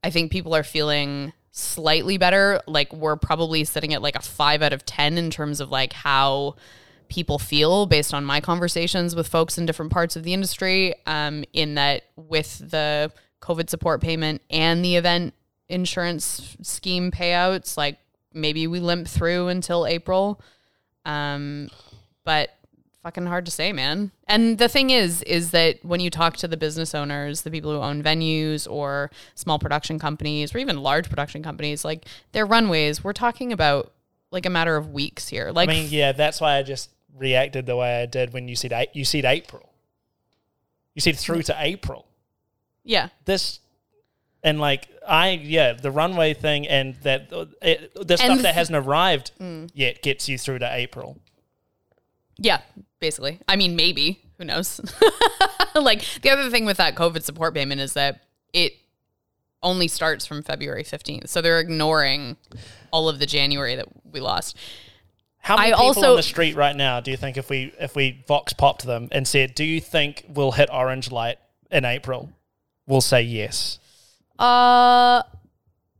[0.02, 2.60] I think people are feeling slightly better.
[2.66, 5.92] Like we're probably sitting at like a five out of 10 in terms of like
[5.92, 6.56] how
[7.08, 10.94] people feel based on my conversations with folks in different parts of the industry.
[11.06, 15.34] Um, in that with the COVID support payment and the event
[15.68, 17.98] insurance scheme payouts, like
[18.32, 20.40] maybe we limp through until April.
[21.04, 21.70] Um,
[22.24, 22.50] but
[23.02, 24.10] fucking hard to say, man.
[24.26, 27.72] And the thing is, is that when you talk to the business owners, the people
[27.72, 33.02] who own venues or small production companies or even large production companies, like their runways,
[33.02, 33.92] we're talking about
[34.30, 35.50] like a matter of weeks here.
[35.52, 38.56] Like, I mean, yeah, that's why I just reacted the way I did when you
[38.56, 39.72] said you said April.
[40.94, 42.06] You said through to April.
[42.84, 43.60] yeah, This
[44.42, 48.54] and like I yeah the runway thing and that uh, it, the stuff And that
[48.54, 49.70] hasn't arrived mm.
[49.74, 51.18] yet gets you through to April.
[52.36, 52.60] yeah,
[53.00, 53.40] basically.
[53.48, 54.80] I mean, maybe who knows?
[55.74, 58.74] like the other thing with that COVID support payment is that it
[59.62, 61.28] only starts from February 15th.
[61.28, 62.36] So they're ignoring
[62.92, 64.56] all of the January that we lost.
[65.40, 67.72] How many I people also- on the street right now do you think if we
[67.80, 71.38] if we vox popped them and said, "Do you think we'll hit orange light
[71.70, 72.30] in April?"
[72.86, 73.78] We'll say yes.
[74.38, 75.22] Uh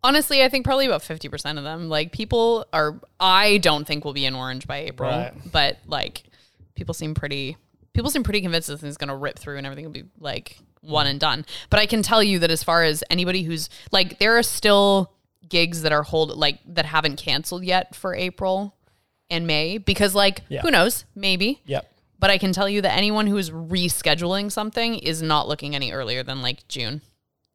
[0.05, 1.89] honestly, I think probably about 50% of them.
[1.89, 5.33] Like people are I don't think we'll be in orange by April, Right.
[5.53, 6.23] but like
[6.75, 7.57] people seem pretty
[7.95, 10.59] people seem pretty convinced this thing's going to rip through and everything will be like
[10.83, 11.45] one and done.
[11.71, 15.13] But I can tell you that as far as anybody who's like there are still
[15.49, 18.77] gigs that are hold like that haven't canceled yet for April
[19.31, 20.63] and May because like Yeah.
[20.63, 21.61] who knows, maybe.
[21.67, 21.91] Yep.
[22.21, 25.93] But I can tell you that anyone who is rescheduling something is not looking any
[25.93, 27.03] earlier than like June.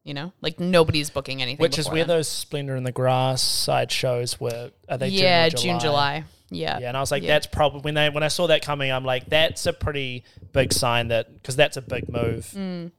[0.04, 1.62] You know, like nobody's booking anything.
[1.62, 2.08] Which is where then.
[2.16, 4.70] those Splendour in the Grass side shows were.
[4.88, 6.24] Are they yeah, June, or June, July.
[6.50, 7.28] Yeah, Yeah, and I was like, Yeah.
[7.30, 10.72] that's probably when they when I saw that coming, I'm like, that's a pretty big
[10.74, 12.46] sign that because that's a big move.
[12.54, 12.92] Mm.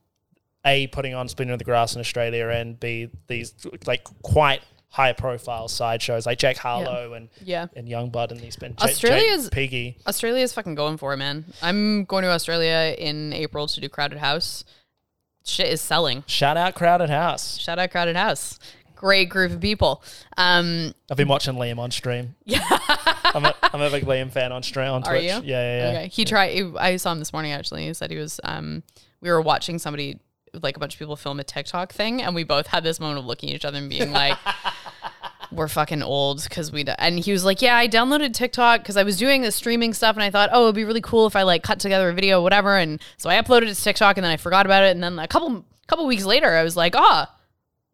[0.66, 3.54] A putting on Splendour in the Grass in Australia, and B these
[3.86, 7.68] like quite high profile side shows like Jack Harlow and yeah.
[7.76, 9.98] and Yungblud and these been Australia's- Piggy.
[10.08, 11.46] Australia's fucking going for it, man.
[11.62, 14.64] I'm going to Australia in April to do Crowded House.
[15.44, 16.24] Shit is selling.
[16.28, 17.58] Shout out Crowded House.
[17.60, 18.58] Shout out Crowded House.
[18.96, 20.02] great group of people.
[20.38, 22.36] Um, I've been watching Liam on stream.
[22.46, 22.62] Yeah,
[23.26, 25.24] I'm, a, I'm a big Liam fan on stream on Are Twitch.
[25.24, 25.30] you?
[25.30, 25.98] Yeah, yeah, yeah.
[26.00, 26.08] Okay.
[26.08, 26.64] He tried.
[26.80, 27.52] I saw him this morning.
[27.52, 28.40] Actually, he said he was.
[28.44, 28.82] Um,
[29.22, 30.20] we were watching somebody,
[30.54, 33.20] like a bunch of people, film a TikTok thing, and we both had this moment
[33.20, 34.38] of looking at each other and being like,
[35.52, 36.86] "We're fucking old." Because we.
[36.98, 40.16] And he was like, "Yeah, I downloaded TikTok because I was doing the streaming stuff,
[40.16, 42.42] and I thought, oh, it'd be really cool if I like cut together a video,
[42.42, 45.04] whatever." And so I uploaded it to TikTok, and then I forgot about it, and
[45.04, 47.32] then a couple couple weeks later, I was like, "Ah."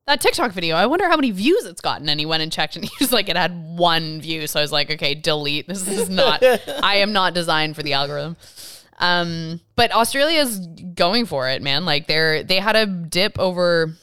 [0.08, 2.10] that TikTok video, I wonder how many views it's gotten.
[2.10, 4.48] And he went and checked and he was like, it had one view.
[4.48, 5.68] So I was like, okay, delete.
[5.68, 6.44] This is not,
[6.84, 8.36] I am not designed for the algorithm.
[9.00, 10.60] Um, but Australia is
[10.94, 11.86] going for it, man.
[11.86, 13.96] Like they're, they had a dip over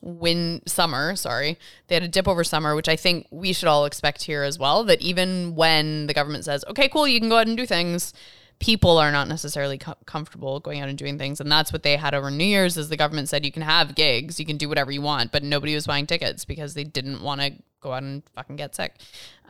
[0.00, 1.58] win summer, sorry.
[1.88, 4.58] They had a dip over summer, which I think we should all expect here as
[4.58, 4.84] well.
[4.84, 8.12] That even when the government says, okay, cool, you can go out and do things,
[8.60, 11.96] people are not necessarily co- comfortable going out and doing things and that's what they
[11.96, 14.68] had over new year's is the government said you can have gigs you can do
[14.68, 18.02] whatever you want but nobody was buying tickets because they didn't want to go out
[18.02, 18.94] and fucking get sick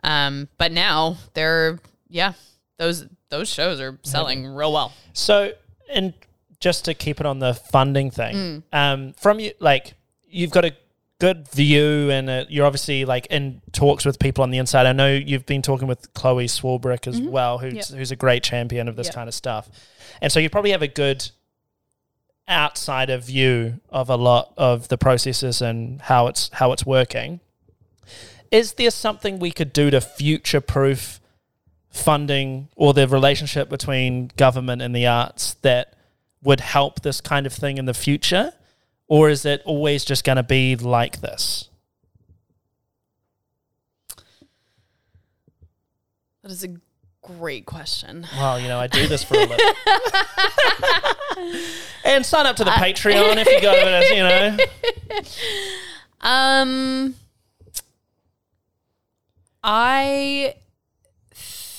[0.05, 2.31] um, but now they're yeah
[2.77, 5.51] those those shows are selling real well So,
[5.91, 6.13] and
[6.61, 9.93] just to keep it on the funding thing, um, from you, like
[10.31, 10.73] you've got a
[11.19, 14.85] good view, and uh you're obviously like in talks with people on the inside.
[14.87, 17.97] I know you've been talking with Chloe Swarbrick as well, who's Yep.
[17.99, 19.15] who's a great champion of this Yep.
[19.15, 19.69] kind of stuff,
[20.21, 21.29] and so you probably have a good
[22.49, 27.39] outsider view of a lot of the processes and how it's how it's working.
[28.49, 31.19] Is there something we could do to future proof
[31.89, 35.93] funding or the relationship between government and the arts that
[36.43, 38.53] would help this kind of thing in the future?
[39.11, 41.67] Or is it always just going to be like this?
[46.43, 46.69] that is a
[47.21, 49.59] great question Well, you know, I do this for a living.
[52.05, 54.57] and sign up to the Patreon if you it, you know.
[56.23, 57.15] Um,
[59.63, 60.53] I,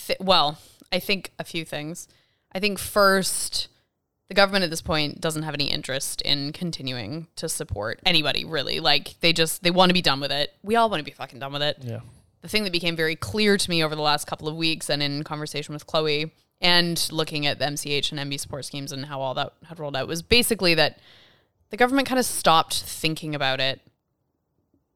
[0.06, 0.58] th- well,
[0.92, 2.08] I think a few things.
[2.52, 3.68] I think first,
[4.32, 8.80] the government at this point doesn't have any interest in continuing to support anybody really.
[8.80, 10.54] Like they just they want to be done with it.
[10.62, 12.00] We all want to be fucking done with it Yeah.
[12.40, 15.02] the thing that became very clear to me over the last couple of weeks and
[15.02, 19.20] in conversation with Chloe and looking at the MCH and MB support schemes and how
[19.20, 20.98] all that had rolled out was basically that
[21.68, 23.82] the government kind of stopped thinking about it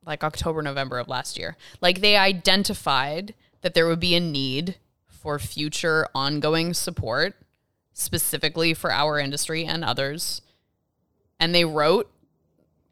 [0.07, 1.59] like October, November of last year.
[1.83, 4.77] Like they identified that there would be a need
[5.11, 7.35] for future ongoing support,
[7.99, 10.43] specifically for our industry and others.
[11.41, 12.11] And they wrote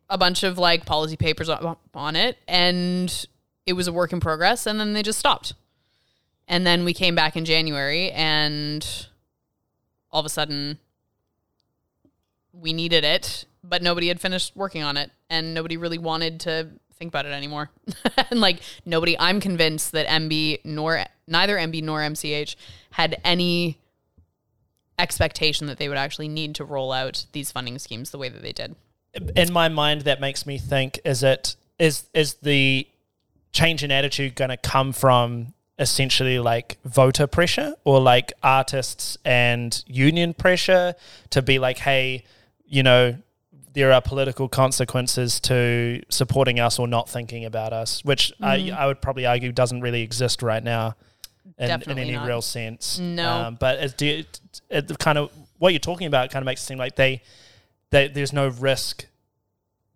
[0.09, 3.27] a bunch of like policy papers on, it and
[3.67, 5.53] it was a work in progress and then they just stopped.
[6.49, 9.07] And then we came back in January and
[10.11, 10.79] all of a sudden
[12.55, 16.69] we needed it, but nobody had finished working on it and nobody really wanted to
[16.95, 17.71] think about it anymore.
[18.31, 22.57] and like nobody I'm convinced that MB nor neither MB nor MCH
[22.93, 23.79] had any
[24.99, 28.43] expectation that they would actually need to roll out these funding schemes the way that
[28.43, 28.77] they did.
[29.37, 32.87] in my mind that makes me think is it is is the
[33.53, 39.83] change in attitude going to come from essentially like voter pressure or like artists and
[39.87, 40.95] union pressure
[41.31, 42.25] to be like hey
[42.67, 43.17] you know
[43.73, 48.77] there are political consequences to supporting us or not thinking about us which I, mm-hmm.
[48.77, 50.95] I would probably argue doesn't really exist right now
[51.59, 52.27] in, in any not.
[52.27, 53.29] real sense No.
[53.29, 54.25] um, but you-
[54.71, 57.23] it kind of what you're talking about kind of makes it seem like they
[57.91, 59.07] they, there's no risk.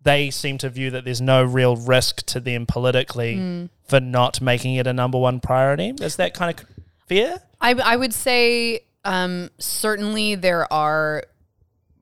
[0.03, 3.69] They seem to view that there's no real risk to them politically Mm.
[3.87, 5.89] for not making it a number one priority.
[5.99, 6.65] Is that kind of
[7.07, 7.39] fair?
[7.59, 11.23] I, I would say um, certainly there are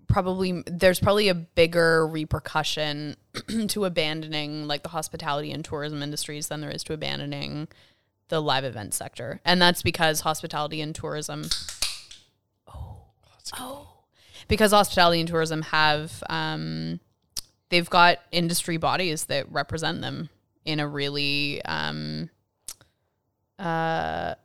[0.08, 3.16] probably there's probably a bigger repercussion
[3.70, 7.68] to abandoning like the hospitality and tourism industries than there is to abandoning
[8.30, 11.46] the live event sector, and that's because hospitality and tourism.
[12.68, 12.98] Oh,
[13.58, 13.88] oh,
[14.48, 17.00] because hospitality and tourism have um,
[17.70, 20.30] they've got industry bodies that represent them
[20.66, 22.30] in a really um,
[23.60, 24.36] uh,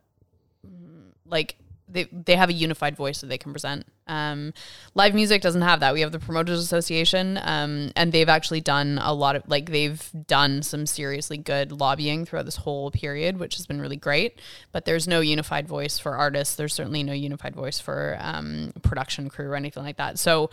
[1.25, 1.55] like
[1.93, 3.85] they they have a unified voice that they can present.
[4.07, 4.53] Um,
[4.95, 5.93] live music doesn't have that.
[5.93, 10.09] We have the Promoters Association, um, and they've actually done a lot of like they've
[10.27, 14.41] done some seriously good lobbying throughout this whole period, which has been really great.
[14.71, 16.55] But there's no unified voice for artists.
[16.55, 20.19] There's certainly no unified voice for um, production crew or anything like that.
[20.19, 20.49] So,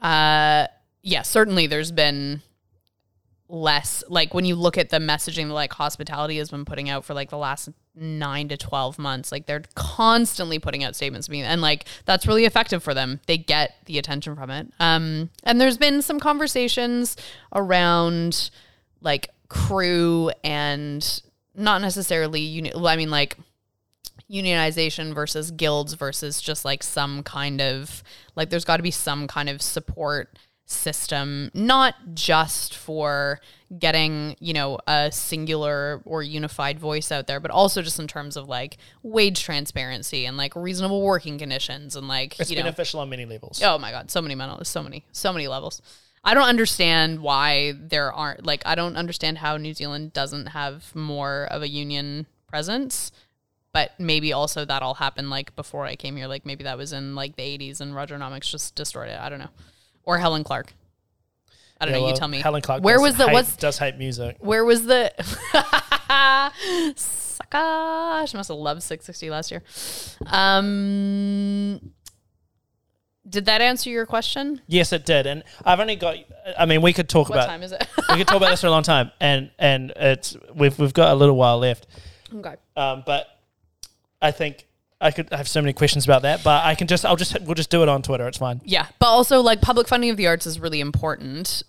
[0.00, 0.66] uh,
[1.02, 2.42] yeah, certainly there's been
[3.48, 7.04] less like when you look at the messaging that like hospitality has been putting out
[7.04, 11.42] for like the last nine to 12 months like they're constantly putting out statements being
[11.42, 13.20] and like that's really effective for them.
[13.26, 14.68] They get the attention from it.
[14.78, 17.16] Um and there's been some conversations
[17.54, 18.50] around
[19.00, 21.22] like crew and
[21.54, 23.36] not necessarily uni- well, I mean like
[24.30, 28.02] unionization versus guilds versus just like some kind of
[28.36, 30.38] like there's got to be some kind of support
[30.70, 33.40] system not just for
[33.78, 38.36] getting you know a singular or unified voice out there but also just in terms
[38.36, 43.00] of like wage transparency and like reasonable working conditions and like It's you know beneficial
[43.00, 43.60] on many levels.
[43.62, 45.82] Oh my god, so many mental, so many, so many levels.
[46.22, 50.94] I don't understand why there aren't like I don't understand how New Zealand doesn't have
[50.94, 53.10] more of a union presence.
[53.72, 56.26] But maybe also that all happened like before I came here.
[56.26, 59.20] Like maybe that was in like the eighties and Rogernomics just destroyed it.
[59.20, 59.50] I don't know.
[60.04, 60.72] Or Helen Clark.
[61.80, 62.08] I don't Yeah, know.
[62.08, 62.40] you tell me.
[62.40, 62.82] Helen Clark.
[62.82, 64.36] Where was the hate, what's does hate music?
[64.40, 65.12] where was the
[66.96, 68.26] sucker?
[68.26, 69.62] She must have loved Six60 last year.
[70.26, 71.92] Um,
[73.28, 74.60] did that answer your question?
[74.66, 76.16] Yes, it did, and I've only got.
[76.58, 77.86] I mean, we could talk What about time is it?
[78.10, 81.12] we could talk about this for a long time, and and it's we've we've got
[81.12, 81.86] a little while left.
[82.34, 82.56] okay.
[82.76, 83.26] Um, but
[84.20, 84.66] I think
[85.00, 87.54] I could have so many questions about that, but I can just I'll just we'll
[87.54, 88.28] just do it on Twitter.
[88.28, 88.60] It's fine.
[88.64, 91.62] Yeah, but also like public funding of the arts is really important,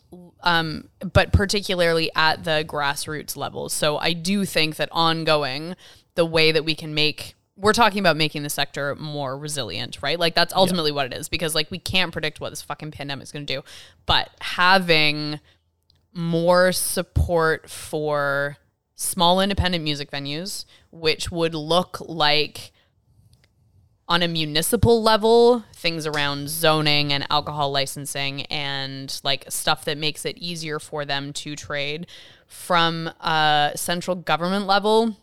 [0.44, 3.70] um, but particularly at the grassroots level.
[3.70, 5.76] So I do think that ongoing,
[6.16, 10.20] the way that we can make we're talking about making the sector more resilient, right?
[10.20, 13.24] Like that's ultimately what it is because like we can't predict what this fucking pandemic
[13.24, 13.64] is going to do,
[14.06, 15.40] but having
[16.14, 18.58] more support for
[18.96, 22.72] small independent music venues, which would look like
[24.12, 30.26] on a municipal level, things around zoning and alcohol licensing and like stuff that makes
[30.26, 32.05] it easier for them to trade
[32.45, 35.16] from a central government level.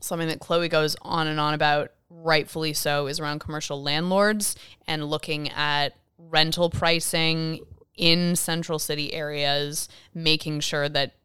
[0.00, 4.56] Something that Chloe goes on and on about, rightfully so, is around commercial landlords
[4.86, 7.60] and looking at rental pricing
[7.98, 11.16] in central city areas, making sure that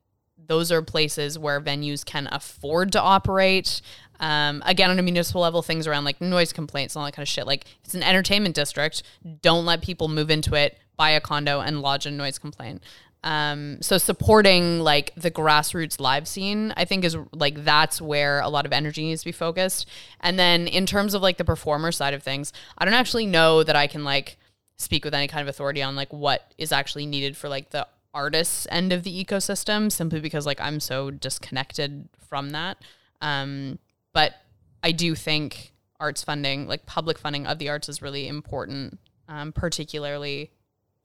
[0.45, 3.81] those are places where venues can afford to operate.
[4.19, 7.23] Um, again, on a municipal level, things around like noise complaints and all that kind
[7.23, 7.47] of shit.
[7.47, 9.03] Like, it's an entertainment district,
[9.41, 12.83] don't let people move into it, buy a condo, and lodge a noise complaint.
[13.23, 18.49] Um, so supporting like the grassroots live scene, I think is like that's where a
[18.49, 19.87] lot of energy needs to be focused.
[20.21, 23.63] And then in terms of like the performer side of things, I don't actually know
[23.63, 24.37] that I can like
[24.77, 27.87] speak with any kind of authority on like what is actually needed for like the
[28.13, 32.77] artists end of the ecosystem simply because like I'm so disconnected from that.
[33.21, 33.79] Um,
[34.17, 34.33] but
[34.81, 38.97] I do think arts funding, like public funding of the arts, is really important,
[39.29, 40.49] um, particularly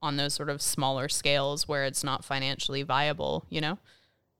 [0.01, 3.45] on those sort of smaller scales where it's not financially viable.
[3.51, 3.79] You know,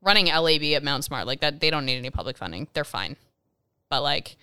[0.01, 3.17] running LAB at Mount Smart like that, they don't need any public funding; they're fine.
[3.91, 4.39] But like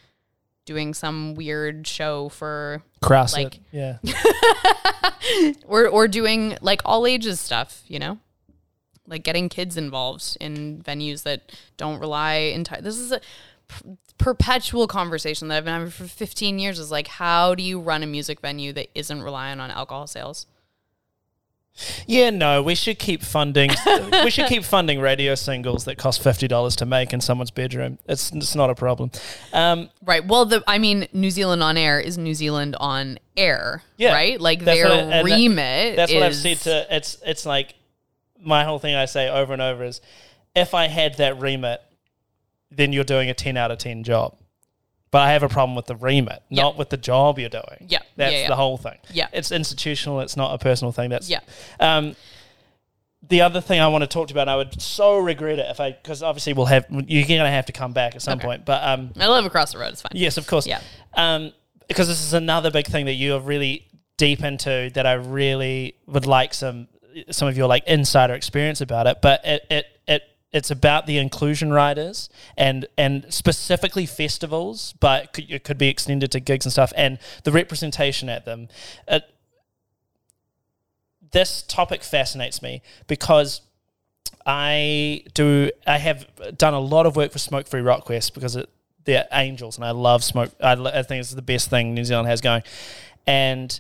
[0.64, 3.62] doing some weird show for Cross Like- it.
[3.72, 3.98] Yeah.
[5.66, 8.20] or or doing like all ages stuff, you know?
[9.08, 12.84] Like getting kids involved in venues that don't rely entirely.
[12.84, 13.20] This is a
[13.70, 17.80] p- perpetual conversation that I've been having for 15 years is like how do you
[17.80, 20.46] run a music venue that isn't reliant on alcohol sales?
[22.08, 23.70] Yeah, no, we should keep funding.
[24.24, 28.00] we should keep funding radio singles that cost fifty dollars to make in someone's bedroom.
[28.06, 29.12] It's it's not a problem.
[29.54, 30.26] Um, Right.
[30.28, 34.42] Well, the I mean, New Zealand on air is New Zealand on air, Yeah, right?
[34.42, 35.96] Like their I- and that- remit.
[35.96, 36.88] that's what I've said to.
[36.94, 37.76] It's it's like
[38.42, 38.96] my whole thing.
[38.96, 40.02] I say over and over is,
[40.58, 41.82] if I had that remit,
[42.72, 44.36] then you're doing a ten out of ten job.
[45.12, 46.64] But I have a problem with the remit, Yeah.
[46.64, 47.88] not with the job you're doing.
[47.88, 48.48] Yeah, that's yeah, yeah.
[48.48, 48.98] the whole thing.
[49.12, 49.28] Yeah.
[49.34, 50.20] it's institutional.
[50.22, 51.10] It's not a personal thing.
[51.10, 51.40] That's Yeah.
[51.80, 52.16] Um,
[53.28, 55.60] the other thing I want to talk to you about, and I would so regret
[55.60, 58.22] it if I, because obviously we'll have, you're going to have to come back at
[58.22, 58.48] some Okay.
[58.48, 58.66] point.
[58.66, 59.90] But um, I live across the road.
[59.94, 60.12] It's fine.
[60.14, 60.66] yes, of course.
[60.68, 60.80] Yeah.
[61.16, 61.54] Um,
[61.88, 65.96] because this is another big thing that you are really deep into that I really
[66.06, 66.88] would like some
[67.32, 69.18] some of your like insider experience about it.
[69.24, 69.86] But it it
[70.52, 76.32] it's about the inclusion riders and and specifically festivals, but could, it could be extended
[76.32, 78.68] to gigs and stuff and the representation at them.
[79.08, 79.24] It,
[81.32, 83.62] this topic fascinates me because
[84.46, 86.28] I do I have
[86.58, 88.70] done a lot of work for Smokefree Rockquest because it,
[89.06, 90.52] they're angels and I love smoke.
[90.60, 92.64] I, I think it's the best thing New Zealand has going,
[93.28, 93.80] and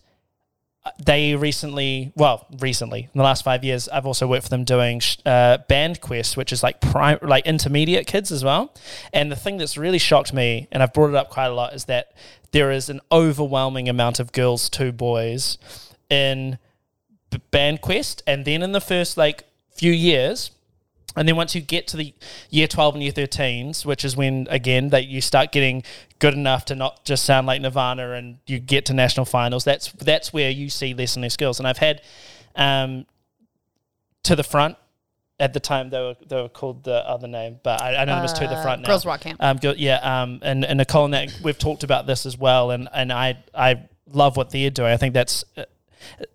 [1.03, 5.01] they recently, well, recently in the last five years, I've also worked for them doing
[5.25, 8.73] uh, Band Quest, which is like prime, like intermediate kids as well.
[9.13, 11.73] And the thing that's really shocked me, and I've brought it up quite a lot,
[11.73, 12.13] is that
[12.51, 15.57] there is an overwhelming amount of girls to boys
[16.09, 16.57] in
[17.51, 20.51] Band Quest, and then in the first like few years.
[21.15, 22.13] And then once you get to the
[22.49, 25.83] year 12 and year 13s, which is when, again, that you start getting
[26.19, 29.91] good enough to not just sound like Nirvana and you get to national finals, that's
[29.93, 31.59] that's where you see less and less girls.
[31.59, 32.01] And I've had
[32.55, 33.05] um,
[34.23, 34.77] To the Front
[35.39, 38.15] at the time they were they were called the other name, but I, I know
[38.15, 38.87] them as to the Uh, front now.
[38.89, 39.41] Girls Rock Camp.
[39.41, 42.89] Um, yeah, um, and and Nicole and that we've talked about this as well, and
[42.93, 44.91] and I I love what they're doing.
[44.91, 45.63] I think that's uh,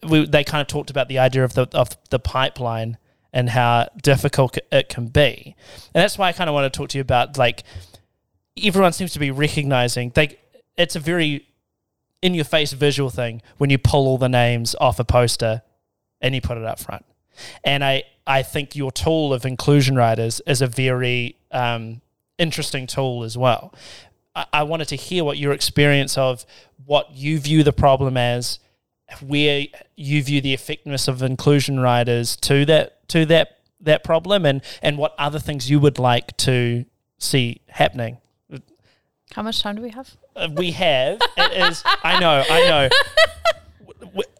[0.08, 2.96] we they kind of talked about the idea of the of the pipeline
[3.34, 5.54] and how difficult it can be,
[5.94, 7.64] and that's why I kind of want to talk to you about like
[8.62, 10.38] everyone seems to be recognizing they
[10.76, 11.46] it's a very
[12.24, 15.60] in your face visual thing when you pull all the names off a poster
[16.22, 17.04] and you put it up front.
[17.62, 22.00] And I, I think your tool of inclusion riders is a very um,
[22.38, 23.74] interesting tool as well.
[24.34, 26.46] I, I wanted to hear what your experience of
[26.86, 28.58] what you view the problem as,
[29.20, 34.62] where you view the effectiveness of inclusion riders to that to that that problem, and
[34.82, 36.84] and what other things you would like to
[37.18, 38.18] see happening.
[39.32, 40.16] How much time do we have?
[40.36, 42.88] Uh, we have it is I know I know.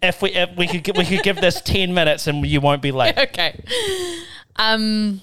[0.01, 2.93] If we if we could we could give this ten minutes and you won't be
[2.93, 3.19] late.
[3.19, 3.61] okay.
[4.55, 5.21] Um,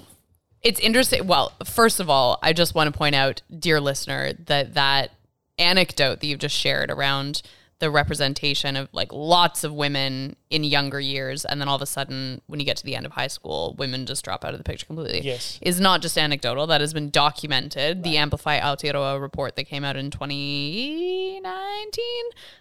[0.62, 1.26] it's interesting.
[1.26, 5.12] Well, first of all, I just want to point out, dear listener, that that
[5.58, 7.44] anecdote that you've just shared around
[7.82, 11.88] the representation of like lots of women in younger years, and then all of a
[11.88, 14.60] sudden, when you get to the end of high school, women just drop out of
[14.60, 15.22] the picture completely.
[15.22, 15.60] Yes.
[15.62, 16.68] is not just anecdotal.
[16.68, 18.04] That has been documented.
[18.04, 22.04] The Amplify Aotearoa report that came out in 2019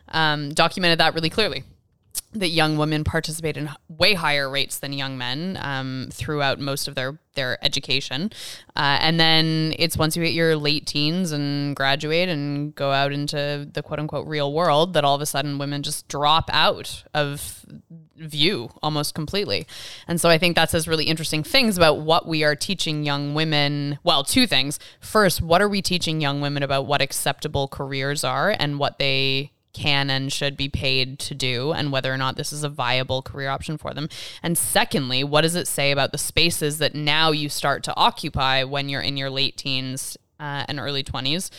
[0.08, 1.64] um, documented that really clearly
[2.32, 6.94] that young women participate in way higher rates than young men um, throughout most of
[6.94, 8.30] their their education,
[8.76, 13.12] uh, and then it's once you hit your late teens and graduate and go out
[13.12, 17.04] into the quote unquote real world that all of a sudden women just drop out
[17.14, 17.64] of
[18.16, 19.66] view almost completely.
[20.06, 23.34] And so I think that says really interesting things about what we are teaching young
[23.34, 23.98] women.
[24.02, 24.78] Well, two things.
[25.00, 29.52] First, what are we teaching young women about what acceptable careers are and what they
[29.72, 33.22] can and should be paid to do and whether or not this is a viable
[33.22, 34.08] career option for them.
[34.42, 38.64] And secondly, what does it say about the spaces that now you start to occupy
[38.64, 41.50] when you're in your late teens uh, and early 20s?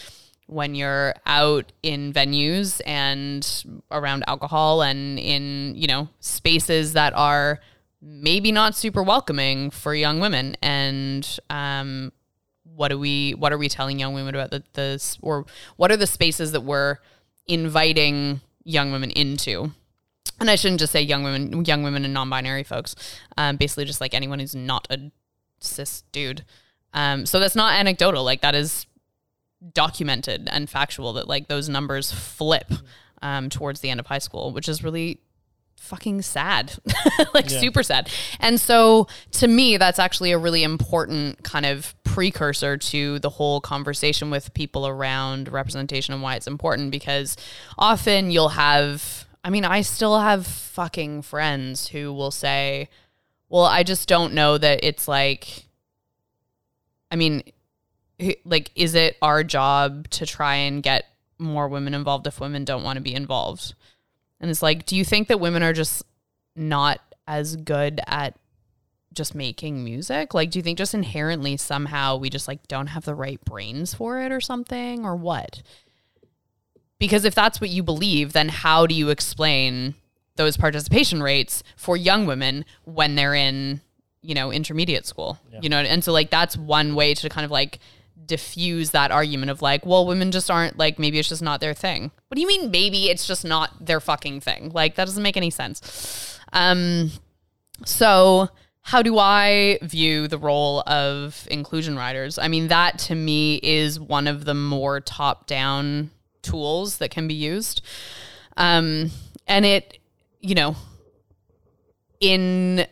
[0.47, 7.61] when you're out in venues and around alcohol and in you know spaces that are
[8.01, 12.11] maybe not super welcoming for young women and um,
[12.63, 15.45] what do we what are we telling young women about the, the or
[15.77, 16.97] what are the spaces that we're
[17.47, 19.71] inviting young women into
[20.41, 22.95] and I shouldn't just say young women, young women and non-binary folks.
[23.37, 25.11] Um, basically, just like anyone who's not a
[25.59, 26.43] cis dude.
[26.93, 28.23] Um, so that's not anecdotal.
[28.23, 28.87] Like that is
[29.73, 31.13] documented and factual.
[31.13, 32.73] That like those numbers flip
[33.21, 35.19] um, towards the end of high school, which is really
[35.81, 36.73] fucking sad,
[37.33, 37.59] like Yeah.
[37.59, 38.09] super sad.
[38.39, 43.59] And so to me, that's actually a really important kind of precursor to the whole
[43.59, 47.35] conversation with people around representation and why it's important because
[47.77, 52.87] often you'll have, I mean, I still have fucking friends who will say,
[53.49, 55.65] well, I just don't know that it's like,
[57.09, 57.43] I mean,
[58.45, 61.05] like, is it our job to try and get
[61.37, 63.73] more women involved if women don't want to be involved?
[64.41, 66.03] And it's like, do you think that women are just
[66.55, 68.35] not as good at
[69.13, 70.33] just making music?
[70.33, 73.93] Like, do you think just inherently somehow we just like don't have the right brains
[73.93, 75.61] for it or something or what?
[76.97, 79.95] Because if that's what you believe, then how do you explain
[80.37, 83.81] those participation rates for young women when they're in,
[84.21, 85.39] you know, intermediate school?
[85.61, 87.79] You know, and so like that's one way to kind of like
[88.31, 91.73] diffuse that argument of like, well, women just aren't like maybe it's just not their
[91.73, 92.11] thing.
[92.29, 94.71] What do you mean maybe it's just not their fucking thing?
[94.73, 96.39] Like that doesn't make any sense.
[96.53, 97.11] Um
[97.85, 98.49] so
[98.83, 102.39] how do I view the role of inclusion riders?
[102.39, 106.09] I mean, that to me is one of the more top down
[106.41, 107.81] tools that can be used.
[108.57, 109.11] Um,
[109.45, 109.99] and it,
[110.39, 110.75] you know,
[112.19, 112.87] in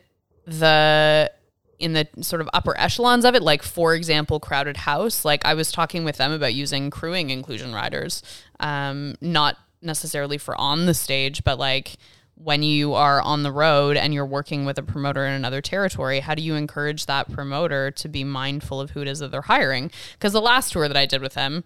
[0.46, 1.32] the
[1.80, 5.54] in the sort of upper echelons of it, like for example, Crowded House, like I
[5.54, 8.22] was talking with them about using crewing inclusion riders,
[8.60, 11.96] um, not necessarily for on the stage, but like
[12.34, 16.20] when you are on the road and you're working with a promoter in another territory,
[16.20, 19.42] how do you encourage that promoter to be mindful of who it is that they're
[19.42, 19.90] hiring?
[20.12, 21.64] Because the last tour that I did with them,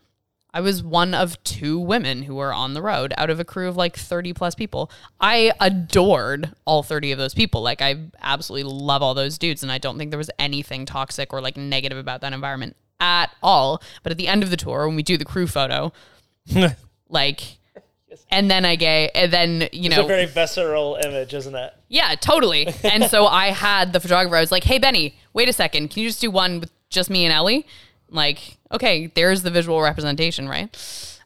[0.54, 3.68] I was one of two women who were on the road out of a crew
[3.68, 4.88] of like 30 plus people.
[5.20, 7.60] I adored all 30 of those people.
[7.60, 9.64] Like, I absolutely love all those dudes.
[9.64, 13.30] And I don't think there was anything toxic or like negative about that environment at
[13.42, 13.82] all.
[14.04, 15.92] But at the end of the tour, when we do the crew photo,
[17.08, 17.40] like,
[18.30, 21.74] and then I get, and then, you It's know, a very visceral image, isn't it?
[21.88, 22.68] yeah, totally.
[22.84, 24.36] And so I had the photographer.
[24.36, 25.88] I was like, "Hey, Benny, wait a second.
[25.90, 27.66] Can you just do one with just me and Ellie?"
[28.08, 30.68] Like, okay, there's the visual representation, right?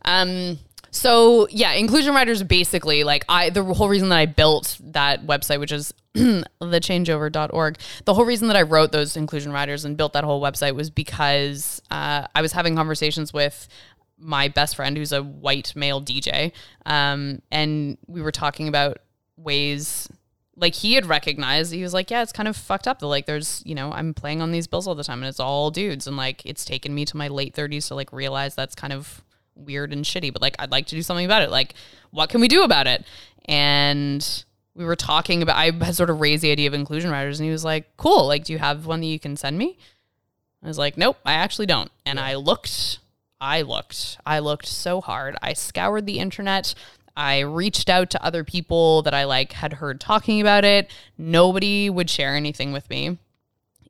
[0.05, 0.59] Um,
[0.90, 5.61] So yeah, inclusion riders basically like I the whole reason that I built that website,
[5.61, 10.24] which is thechangeover.org, the whole reason that I wrote those inclusion riders and built that
[10.24, 13.68] whole website was because uh, I was having conversations with
[14.18, 16.53] my best friend who's a white male DJ,
[16.86, 18.99] um, and we were talking about
[19.36, 20.09] ways
[20.61, 23.27] like he had recognized he was like yeah it's kind of fucked up that like
[23.27, 26.07] there's you know i'm playing on these bills all the time and it's all dudes
[26.07, 29.23] and like it's taken me to my late 30s to like realize that's kind of
[29.55, 31.51] weird and shitty but like i'd like to do something about it.
[31.51, 31.75] Like
[32.11, 33.05] what can we do about it?
[33.47, 34.45] And
[34.75, 37.47] we were talking about i had sort of raised the idea of inclusion riders and
[37.47, 38.27] he was like cool.
[38.27, 39.79] Like do you have one that you can send me?
[40.63, 41.91] I was like nope i actually don't.
[42.07, 42.99] And i looked
[43.41, 45.37] i looked i looked so hard.
[45.43, 46.75] I scoured the internet
[47.19, 50.89] I reached out to other people that I like had heard talking about it.
[51.19, 53.19] Nobody would share anything with me.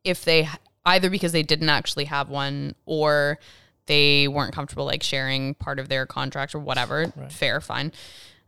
[0.02, 0.48] If they
[0.86, 3.38] either because they didn't actually have one or
[3.84, 7.30] they weren't comfortable like sharing part of their contract or whatever, right.
[7.30, 7.92] fair, fine.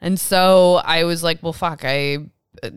[0.01, 2.16] And so I was like, well, fuck, I
[2.62, 2.70] uh,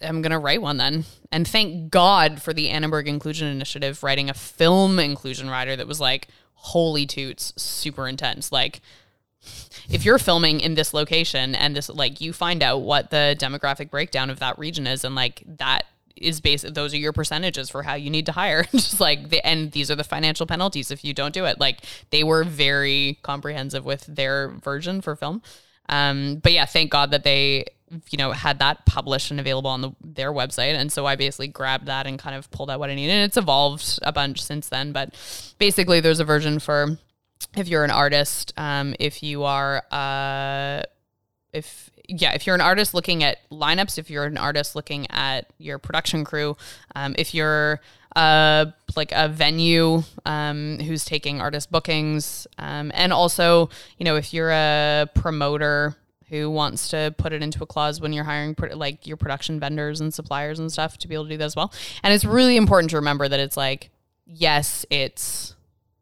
[0.00, 1.04] am going to write one then.
[1.32, 6.00] And thank God for the Annenberg Inclusion Initiative writing a film inclusion rider that was
[6.00, 8.52] like, holy toots, super intense.
[8.52, 8.80] Like,
[9.90, 13.90] if you're filming in this location and this like you find out what the demographic
[13.90, 15.84] breakdown of that region is and like that
[16.16, 18.64] is based those are your percentages for how you need to hire.
[18.72, 21.58] Just like the and these are the financial penalties if you don't do it.
[21.58, 21.80] Like
[22.10, 25.42] they were very comprehensive with their version for film.
[25.88, 27.66] Um but yeah thank god that they
[28.10, 30.74] you know had that published and available on the, their website.
[30.74, 33.12] And so i basically grabbed that and kind of pulled out what i needed.
[33.12, 34.92] And it's evolved a bunch since then.
[34.92, 35.14] But
[35.58, 36.98] basically there's a version for
[37.56, 40.82] if you're an artist, um, if you are, uh,
[41.52, 45.46] if yeah, if you're an artist looking at lineups, if you're an artist looking at
[45.58, 46.56] your production crew,
[46.94, 47.80] um, if you're
[48.14, 54.34] uh, like a venue um, who's taking artist bookings, um, and also you know if
[54.34, 55.96] you're a promoter
[56.28, 59.60] who wants to put it into a clause when you're hiring pro- like your production
[59.60, 61.72] vendors and suppliers and stuff to be able to do that as well.
[62.02, 63.90] And it's really important to remember that it's like
[64.26, 65.54] yes, it's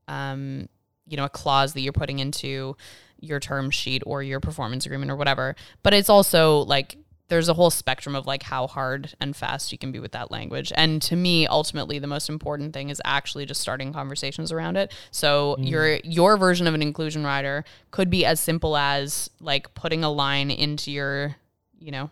[0.09, 0.69] um,
[1.13, 2.75] you know a clause that you're putting into
[3.21, 5.55] your term sheet or your performance agreement or whatever.
[5.83, 6.97] But it's also like
[7.29, 10.31] there's a whole spectrum of like how hard and fast you can be with that
[10.31, 10.73] language.
[10.75, 14.91] And to me ultimately the most important thing is actually just starting conversations around it.
[15.11, 15.69] So mm.
[15.69, 20.11] your your version of an inclusion rider could be as simple as like putting a
[20.11, 21.37] line into your
[21.79, 22.11] you know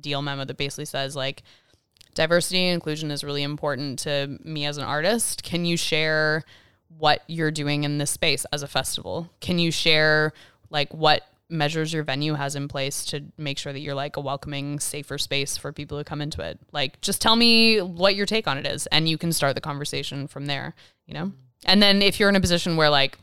[0.00, 1.42] deal memo that basically says like
[2.14, 5.42] diversity and inclusion is really important to me as an artist.
[5.42, 6.44] Can you share
[6.96, 9.30] what you're doing in this space as a festival.
[9.40, 10.32] Can you share
[10.70, 14.20] like what measures your venue has in place to make sure that you're like a
[14.20, 16.58] welcoming, safer space for people who come into it?
[16.72, 19.60] Like just tell me what your take on it is and you can start the
[19.60, 20.74] conversation from there,
[21.06, 21.32] you know?
[21.64, 23.18] And then if you're in a position where like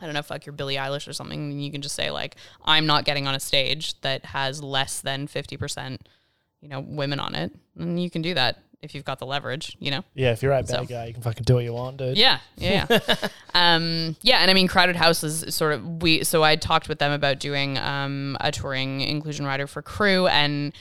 [0.00, 2.34] I don't know, fuck you're Billie Eilish or something, you can just say like,
[2.64, 6.08] I'm not getting on a stage that has less than fifty percent,
[6.60, 7.52] you know, women on it.
[7.78, 10.04] And you can do that if you've got the leverage, you know.
[10.14, 10.84] Yeah, if you're right, bad so.
[10.84, 12.18] guy, you can fucking do what you want, dude.
[12.18, 13.28] Yeah, yeah, yeah.
[13.54, 16.24] um, yeah, and I mean, Crowded House is sort of we.
[16.24, 20.72] So I talked with them about doing um, a touring inclusion rider for crew, and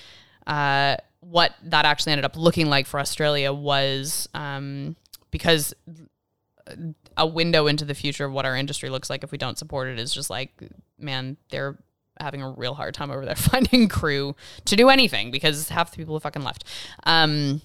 [0.47, 4.95] uh, what that actually ended up looking like for Australia was um,
[5.29, 5.73] because
[7.17, 9.87] a window into the future of what our industry looks like if we don't support
[9.87, 10.51] it is just like,
[10.97, 11.77] man, they're
[12.19, 14.35] having a real hard time over there finding crew
[14.65, 16.63] to do anything because half the people have fucking left.
[17.03, 17.61] Um,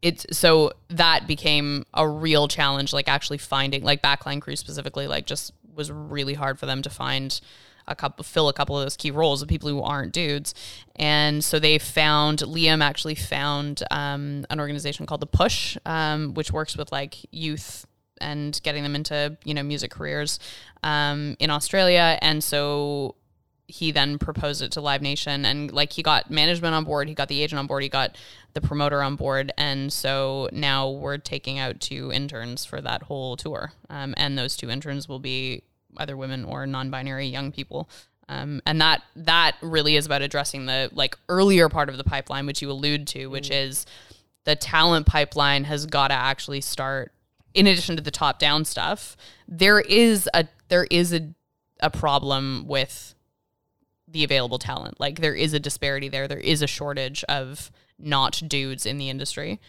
[0.00, 5.26] it's so that became a real challenge like actually finding like backline crew specifically like
[5.26, 7.40] just was really hard for them to find
[7.88, 10.54] a couple fill a couple of those key roles of people who aren't dudes.
[10.96, 16.52] And so they found liam actually found um, an organization called the push um, which
[16.52, 17.86] works with like youth
[18.20, 20.38] and getting them into you know music careers
[20.82, 22.18] um, in australia.
[22.20, 23.16] And so
[23.68, 27.14] he then proposed it to Live Nation and like he got management on board, he
[27.14, 28.16] got the agent on board, he got
[28.54, 33.36] the promoter on board, and so now we're taking out two interns for that whole
[33.36, 35.62] tour, um, and those two interns will be
[35.98, 37.88] either women or non-binary young people.
[38.30, 42.46] Um, and that that really is about addressing the like earlier part of the pipeline,
[42.46, 43.66] which you allude to, which mm.
[43.66, 43.86] is
[44.44, 47.12] the talent pipeline has got to actually start.
[47.54, 49.16] In addition to the top-down stuff,
[49.46, 51.34] there is a there is a
[51.80, 53.14] a problem with
[54.10, 54.98] the available talent.
[55.00, 56.28] Like there is a disparity there.
[56.28, 59.60] There is a shortage of not dudes in the industry.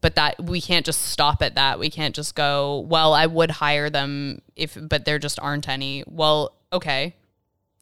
[0.00, 1.78] But that we can't just stop at that.
[1.78, 6.04] We can't just go, well, I would hire them if but there just aren't any.
[6.06, 7.16] Well, okay.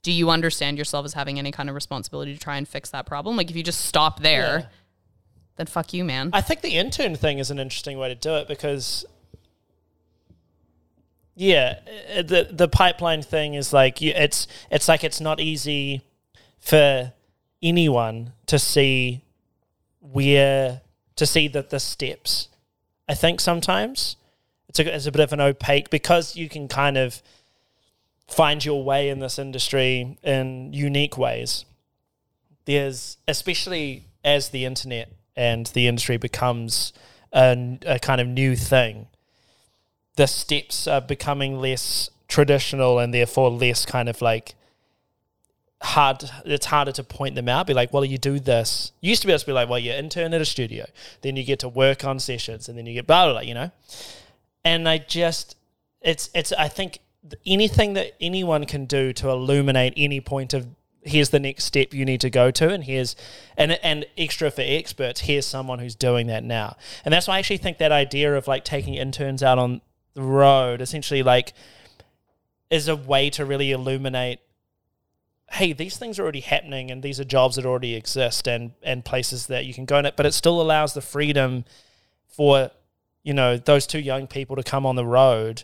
[0.03, 3.07] Do you understand yourself as having any kind of responsibility to try and fix that
[3.07, 3.37] problem?
[3.37, 4.66] Like if you just stop there, yeah.
[5.57, 6.30] then fuck you, man.
[6.32, 9.05] I think the intern thing is an interesting way to do it because
[11.35, 11.80] Yeah,
[12.16, 16.03] uh, the the pipeline thing is like you, it's it's like it's not easy
[16.61, 17.12] for
[17.62, 19.22] anyone to see
[20.01, 20.82] where
[21.16, 22.49] to see that the steps.
[23.09, 24.16] I think sometimes
[24.68, 27.20] it's a, it's a bit of an opaque because you can kind of
[28.28, 31.64] find your way in this industry in unique ways.
[32.64, 36.93] There's especially as the internet and the industry becomes
[37.32, 39.09] a, a kind of new thing
[40.17, 44.55] the steps are becoming less traditional and therefore less kind of like
[45.83, 48.93] hard it's harder to point them out be like well you do this.
[49.01, 50.87] You used to be able to be like well you intern at a studio
[51.23, 53.55] then you get to work on sessions and then you get blah blah, blah you
[53.55, 53.71] know?
[54.65, 55.57] And i just
[56.01, 57.01] it's it's i think
[57.45, 60.67] anything that anyone can do to illuminate any point of
[61.03, 63.15] here's the next step you need to go to and here's
[63.59, 66.77] and and extra for experts here's someone who's doing that now.
[67.05, 69.83] And that's why i actually think that idea of like taking interns out on
[70.15, 71.53] the road essentially like
[72.71, 74.41] is a way to really illuminate
[75.53, 79.05] hey these things are already happening and these are jobs that already exist and and
[79.05, 81.65] places that you can go in it but it still allows the freedom
[82.27, 82.71] for
[83.23, 85.62] you know those two young people to come on the road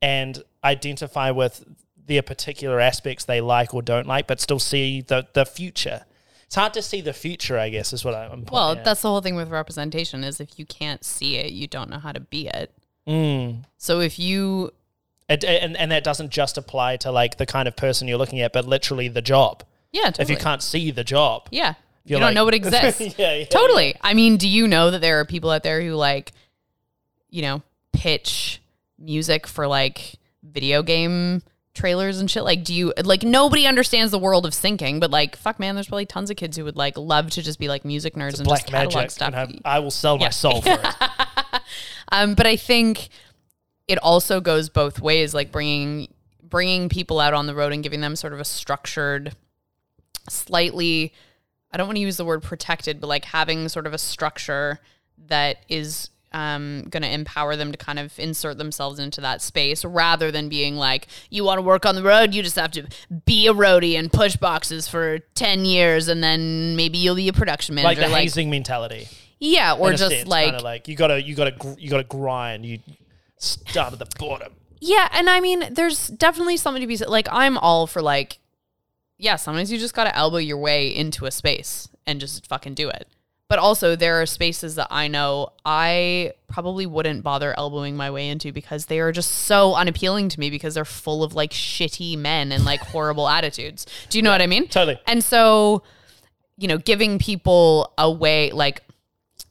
[0.00, 1.64] and identify with
[2.06, 6.04] their particular aspects they like or don't like but still see the the future
[6.46, 8.84] it's hard to see the future i guess is what i'm Well, at.
[8.84, 11.98] that's the whole thing with representation is if you can't see it, you don't know
[11.98, 12.72] how to be it.
[13.10, 13.64] Mm.
[13.78, 14.72] So if you
[15.28, 18.40] It, and and that doesn't just apply to like the kind of person you're looking
[18.40, 19.64] at, but literally the job.
[19.92, 20.22] yeah, totally.
[20.22, 23.18] If you can't see the job, yeah, you don't like- know it exists.
[23.18, 23.94] yeah, yeah, totally.
[24.00, 26.32] I mean, do you know that there are people out there who like,
[27.30, 28.60] you know, pitch
[28.98, 31.42] music for like video game
[31.74, 32.44] trailers and shit?
[32.44, 35.88] Like, do you like nobody understands the world of syncing, but like, fuck, man, there's
[35.88, 38.44] probably tons of kids who would like love to just be like music nerds and
[38.44, 39.10] Black just catalog magic.
[39.10, 39.50] stuff.
[39.64, 41.60] I will sell my soul for it.
[42.10, 43.08] Um, but I think
[43.88, 46.08] it also goes both ways, like bringing
[46.42, 49.34] bringing people out on the road and giving them sort of a structured,
[50.28, 51.12] slightly.
[51.72, 54.80] I don't want to use the word protected, but like having sort of a structure
[55.28, 59.84] that is um, going to empower them to kind of insert themselves into that space
[59.84, 62.86] rather than being like, you want to work on the road, you just have to
[63.24, 67.32] be a roadie and push boxes for 10 years and then maybe you'll be a
[67.32, 68.00] production manager.
[68.00, 69.08] like the Like, hazing mentality.
[69.40, 71.90] Yeah, or in a just sense, like, kinda like you gotta you gotta gr- you
[71.90, 72.64] gotta grind.
[72.64, 72.78] You
[73.38, 74.52] start at the bottom.
[74.80, 77.08] Yeah, and I mean, there's definitely something to be said.
[77.08, 78.38] Like, I'm all for like,
[79.18, 82.74] yeah, sometimes you just got to elbow your way into a space and just fucking
[82.74, 83.06] do it.
[83.48, 88.28] But also, there are spaces that I know I probably wouldn't bother elbowing my way
[88.28, 92.16] into because they are just so unappealing to me because they're full of like shitty
[92.16, 93.86] men and like horrible attitudes.
[94.08, 94.68] Do you know what I mean?
[94.68, 95.00] Totally.
[95.06, 95.82] And so,
[96.56, 98.82] you know, giving people a way, like,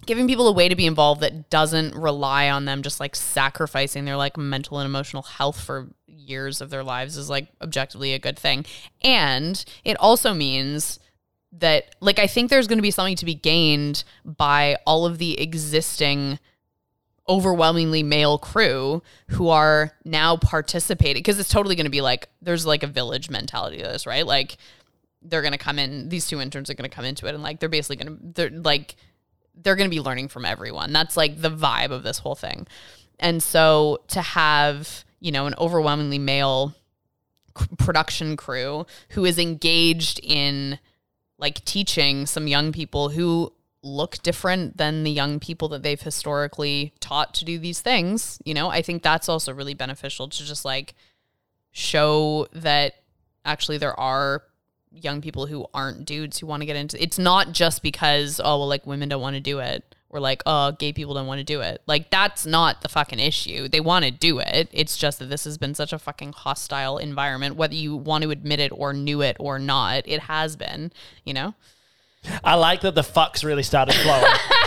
[0.10, 4.06] giving people a way to be involved that doesn't rely on them just like sacrificing
[4.06, 8.18] their like mental and emotional health for years of their lives is like objectively a
[8.18, 8.66] good thing.
[9.04, 10.98] And it also means
[11.52, 15.20] that like I think there's going to be something to be gained by all of
[15.20, 16.40] the existing
[17.28, 22.66] overwhelmingly male crew who are now participating because it's totally going to be like there's
[22.66, 24.26] like a village mentality to this, right?
[24.26, 24.58] Like
[25.22, 27.44] they're going to come in these two interns are going to come into it and
[27.44, 28.96] like they're basically going to they're like
[29.62, 30.94] they're going to be learning from everyone.
[30.94, 32.68] That's like the vibe of this whole thing.
[33.20, 36.74] And so to have, you know, an overwhelmingly male
[37.78, 40.80] production crew who is engaged in
[41.38, 43.52] like teaching some young people who
[43.82, 48.54] look different than the young people that they've historically taught to do these things, you
[48.54, 50.96] know, I think that's also really beneficial to just like
[51.72, 52.96] show that
[53.46, 54.44] actually there are
[54.92, 58.58] young people who aren't dudes who want to get into it's not just because oh
[58.58, 61.38] well like women don't want to do it or like oh gay people don't want
[61.40, 61.82] to do it.
[61.86, 63.68] Like that's not the fucking issue.
[63.68, 64.68] They want to do it.
[64.72, 68.32] It's just that this has been such a fucking hostile environment whether you want to
[68.32, 70.04] admit it or knew it or not.
[70.06, 70.92] It has been
[71.24, 71.54] you know?
[72.44, 74.26] I like that the fucks really started flowing.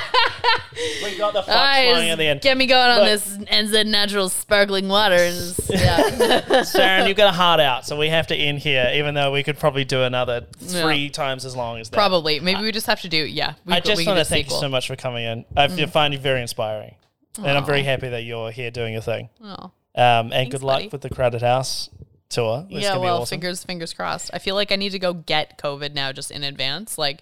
[1.05, 2.41] we got the fucks Alright, flowing at the end.
[2.41, 3.07] get me going on Look.
[3.09, 6.01] this NZ natural sparkling water and yeah
[6.63, 9.43] Saren, you've got a heart out, so we have to end here, even though we
[9.43, 11.97] could probably do another three times as long as that.
[11.97, 14.57] probably maybe we just have to do yeah we, I just want to thank you
[14.57, 15.45] so much for coming in.
[15.57, 15.91] I Mm.
[15.91, 16.95] find you very inspiring.
[17.39, 19.31] And I'm very happy that you're here doing your thing.
[19.43, 19.71] oh.
[19.95, 20.89] Um, and good luck buddy.
[20.89, 21.91] with the Crowded House
[22.31, 22.67] tour.
[22.71, 23.37] Yeah, well, awesome.
[23.41, 24.31] fingers fingers crossed.
[24.33, 26.97] I feel like I need to go get COVID now just in advance.
[26.97, 27.21] Like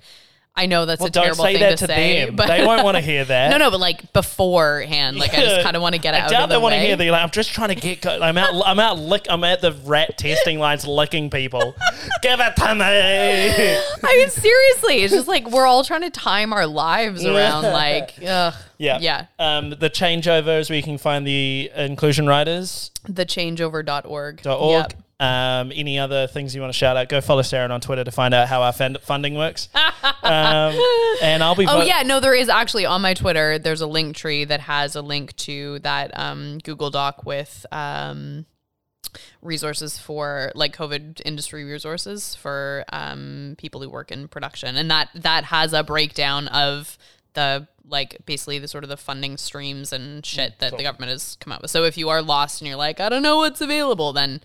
[0.61, 2.37] I know that's Well, a don't terrible say thing that to, to say, them.
[2.37, 3.51] but they won't want to hear that.
[3.51, 6.21] no, no, but like beforehand, like I just kind of want to get it I
[6.21, 7.11] out doubt they the want to hear that.
[7.11, 8.03] Like, I'm just trying to get.
[8.03, 8.63] go- I'm out.
[8.67, 8.99] I'm out.
[8.99, 9.27] Lick.
[9.31, 11.75] I'm at the rat testing lines, licking people.
[12.23, 12.85] Give it to me.
[12.85, 18.15] I mean, seriously, it's just like we're all trying to time our lives around like,
[18.27, 18.99] ugh, Yeah.
[19.01, 19.27] yeah.
[19.39, 22.91] Um, the changeover is where you can find the inclusion riders.
[23.09, 24.47] Thechangeover.org.
[24.47, 24.47] org.
[24.47, 24.93] Yep.
[25.21, 27.11] Um, any other things you want to shout out?
[27.11, 29.69] Go follow Sarah on Twitter to find out how our fund- funding works.
[30.23, 30.75] um,
[31.21, 31.67] and I'll be.
[31.67, 33.59] Oh vo- yeah, no, there is actually on my Twitter.
[33.59, 38.47] There's a link tree that has a link to that um, Google Doc with um,
[39.43, 45.11] resources for like COVID industry resources for um, people who work in production, and that
[45.15, 46.97] that has a breakdown of
[47.35, 51.37] the like basically the sort of the funding streams and shit that the government has
[51.41, 51.71] come out with.
[51.71, 54.41] So if you are lost and you're like, I don't know what's available, then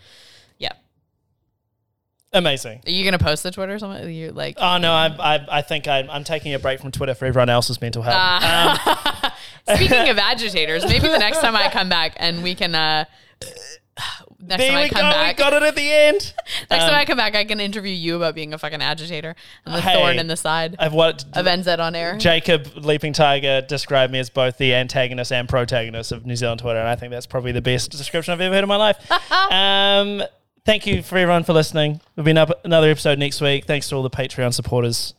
[2.33, 2.81] Amazing.
[2.85, 4.09] are you gonna post the Twitter or something?
[4.13, 7.15] You're like, Oh no, I, I, I think I'm, I'm taking a break from Twitter
[7.15, 8.15] for everyone else's mental health.
[8.17, 9.33] Ah.
[9.67, 12.75] Um, Speaking of agitators, maybe the next time I come back and we can.
[12.75, 13.05] uh
[14.47, 14.95] Next there time I we go.
[14.97, 16.33] come We back, got it at the end.
[16.69, 19.33] next Um, time I come back, I can interview you about being a fucking agitator
[19.65, 22.17] and the Hey, thorn in the side I've what of NZ on air.
[22.17, 26.77] Jacob Leaping Tiger described me as both the antagonist and protagonist of New Zealand Twitter,
[26.79, 28.97] and I think that's probably the best description I've ever heard in my life.
[29.51, 30.21] um,
[30.65, 32.01] thank you for everyone for listening.
[32.15, 33.65] We'll be up another episode next week.
[33.65, 35.13] Thanks to all the Patreon supporters.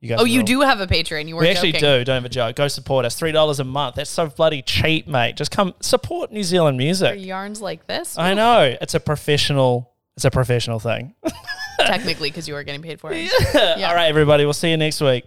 [0.00, 1.26] You guys oh, you all- do have a Patreon.
[1.28, 1.88] You were We actually joking.
[2.00, 2.04] do.
[2.04, 2.54] Don't have a joke.
[2.56, 3.16] Go support us.
[3.18, 3.96] Three dollars a month.
[3.96, 5.36] That's so bloody cheap, mate.
[5.36, 7.20] Just come support New Zealand For music.
[7.24, 8.16] yarns like this.
[8.16, 9.92] I know it's a professional.
[10.16, 11.14] It's a professional thing.
[11.80, 13.30] technically because you are getting paid for it.
[13.54, 14.44] yeah All right, everybody.
[14.44, 15.24] We'll see you next week.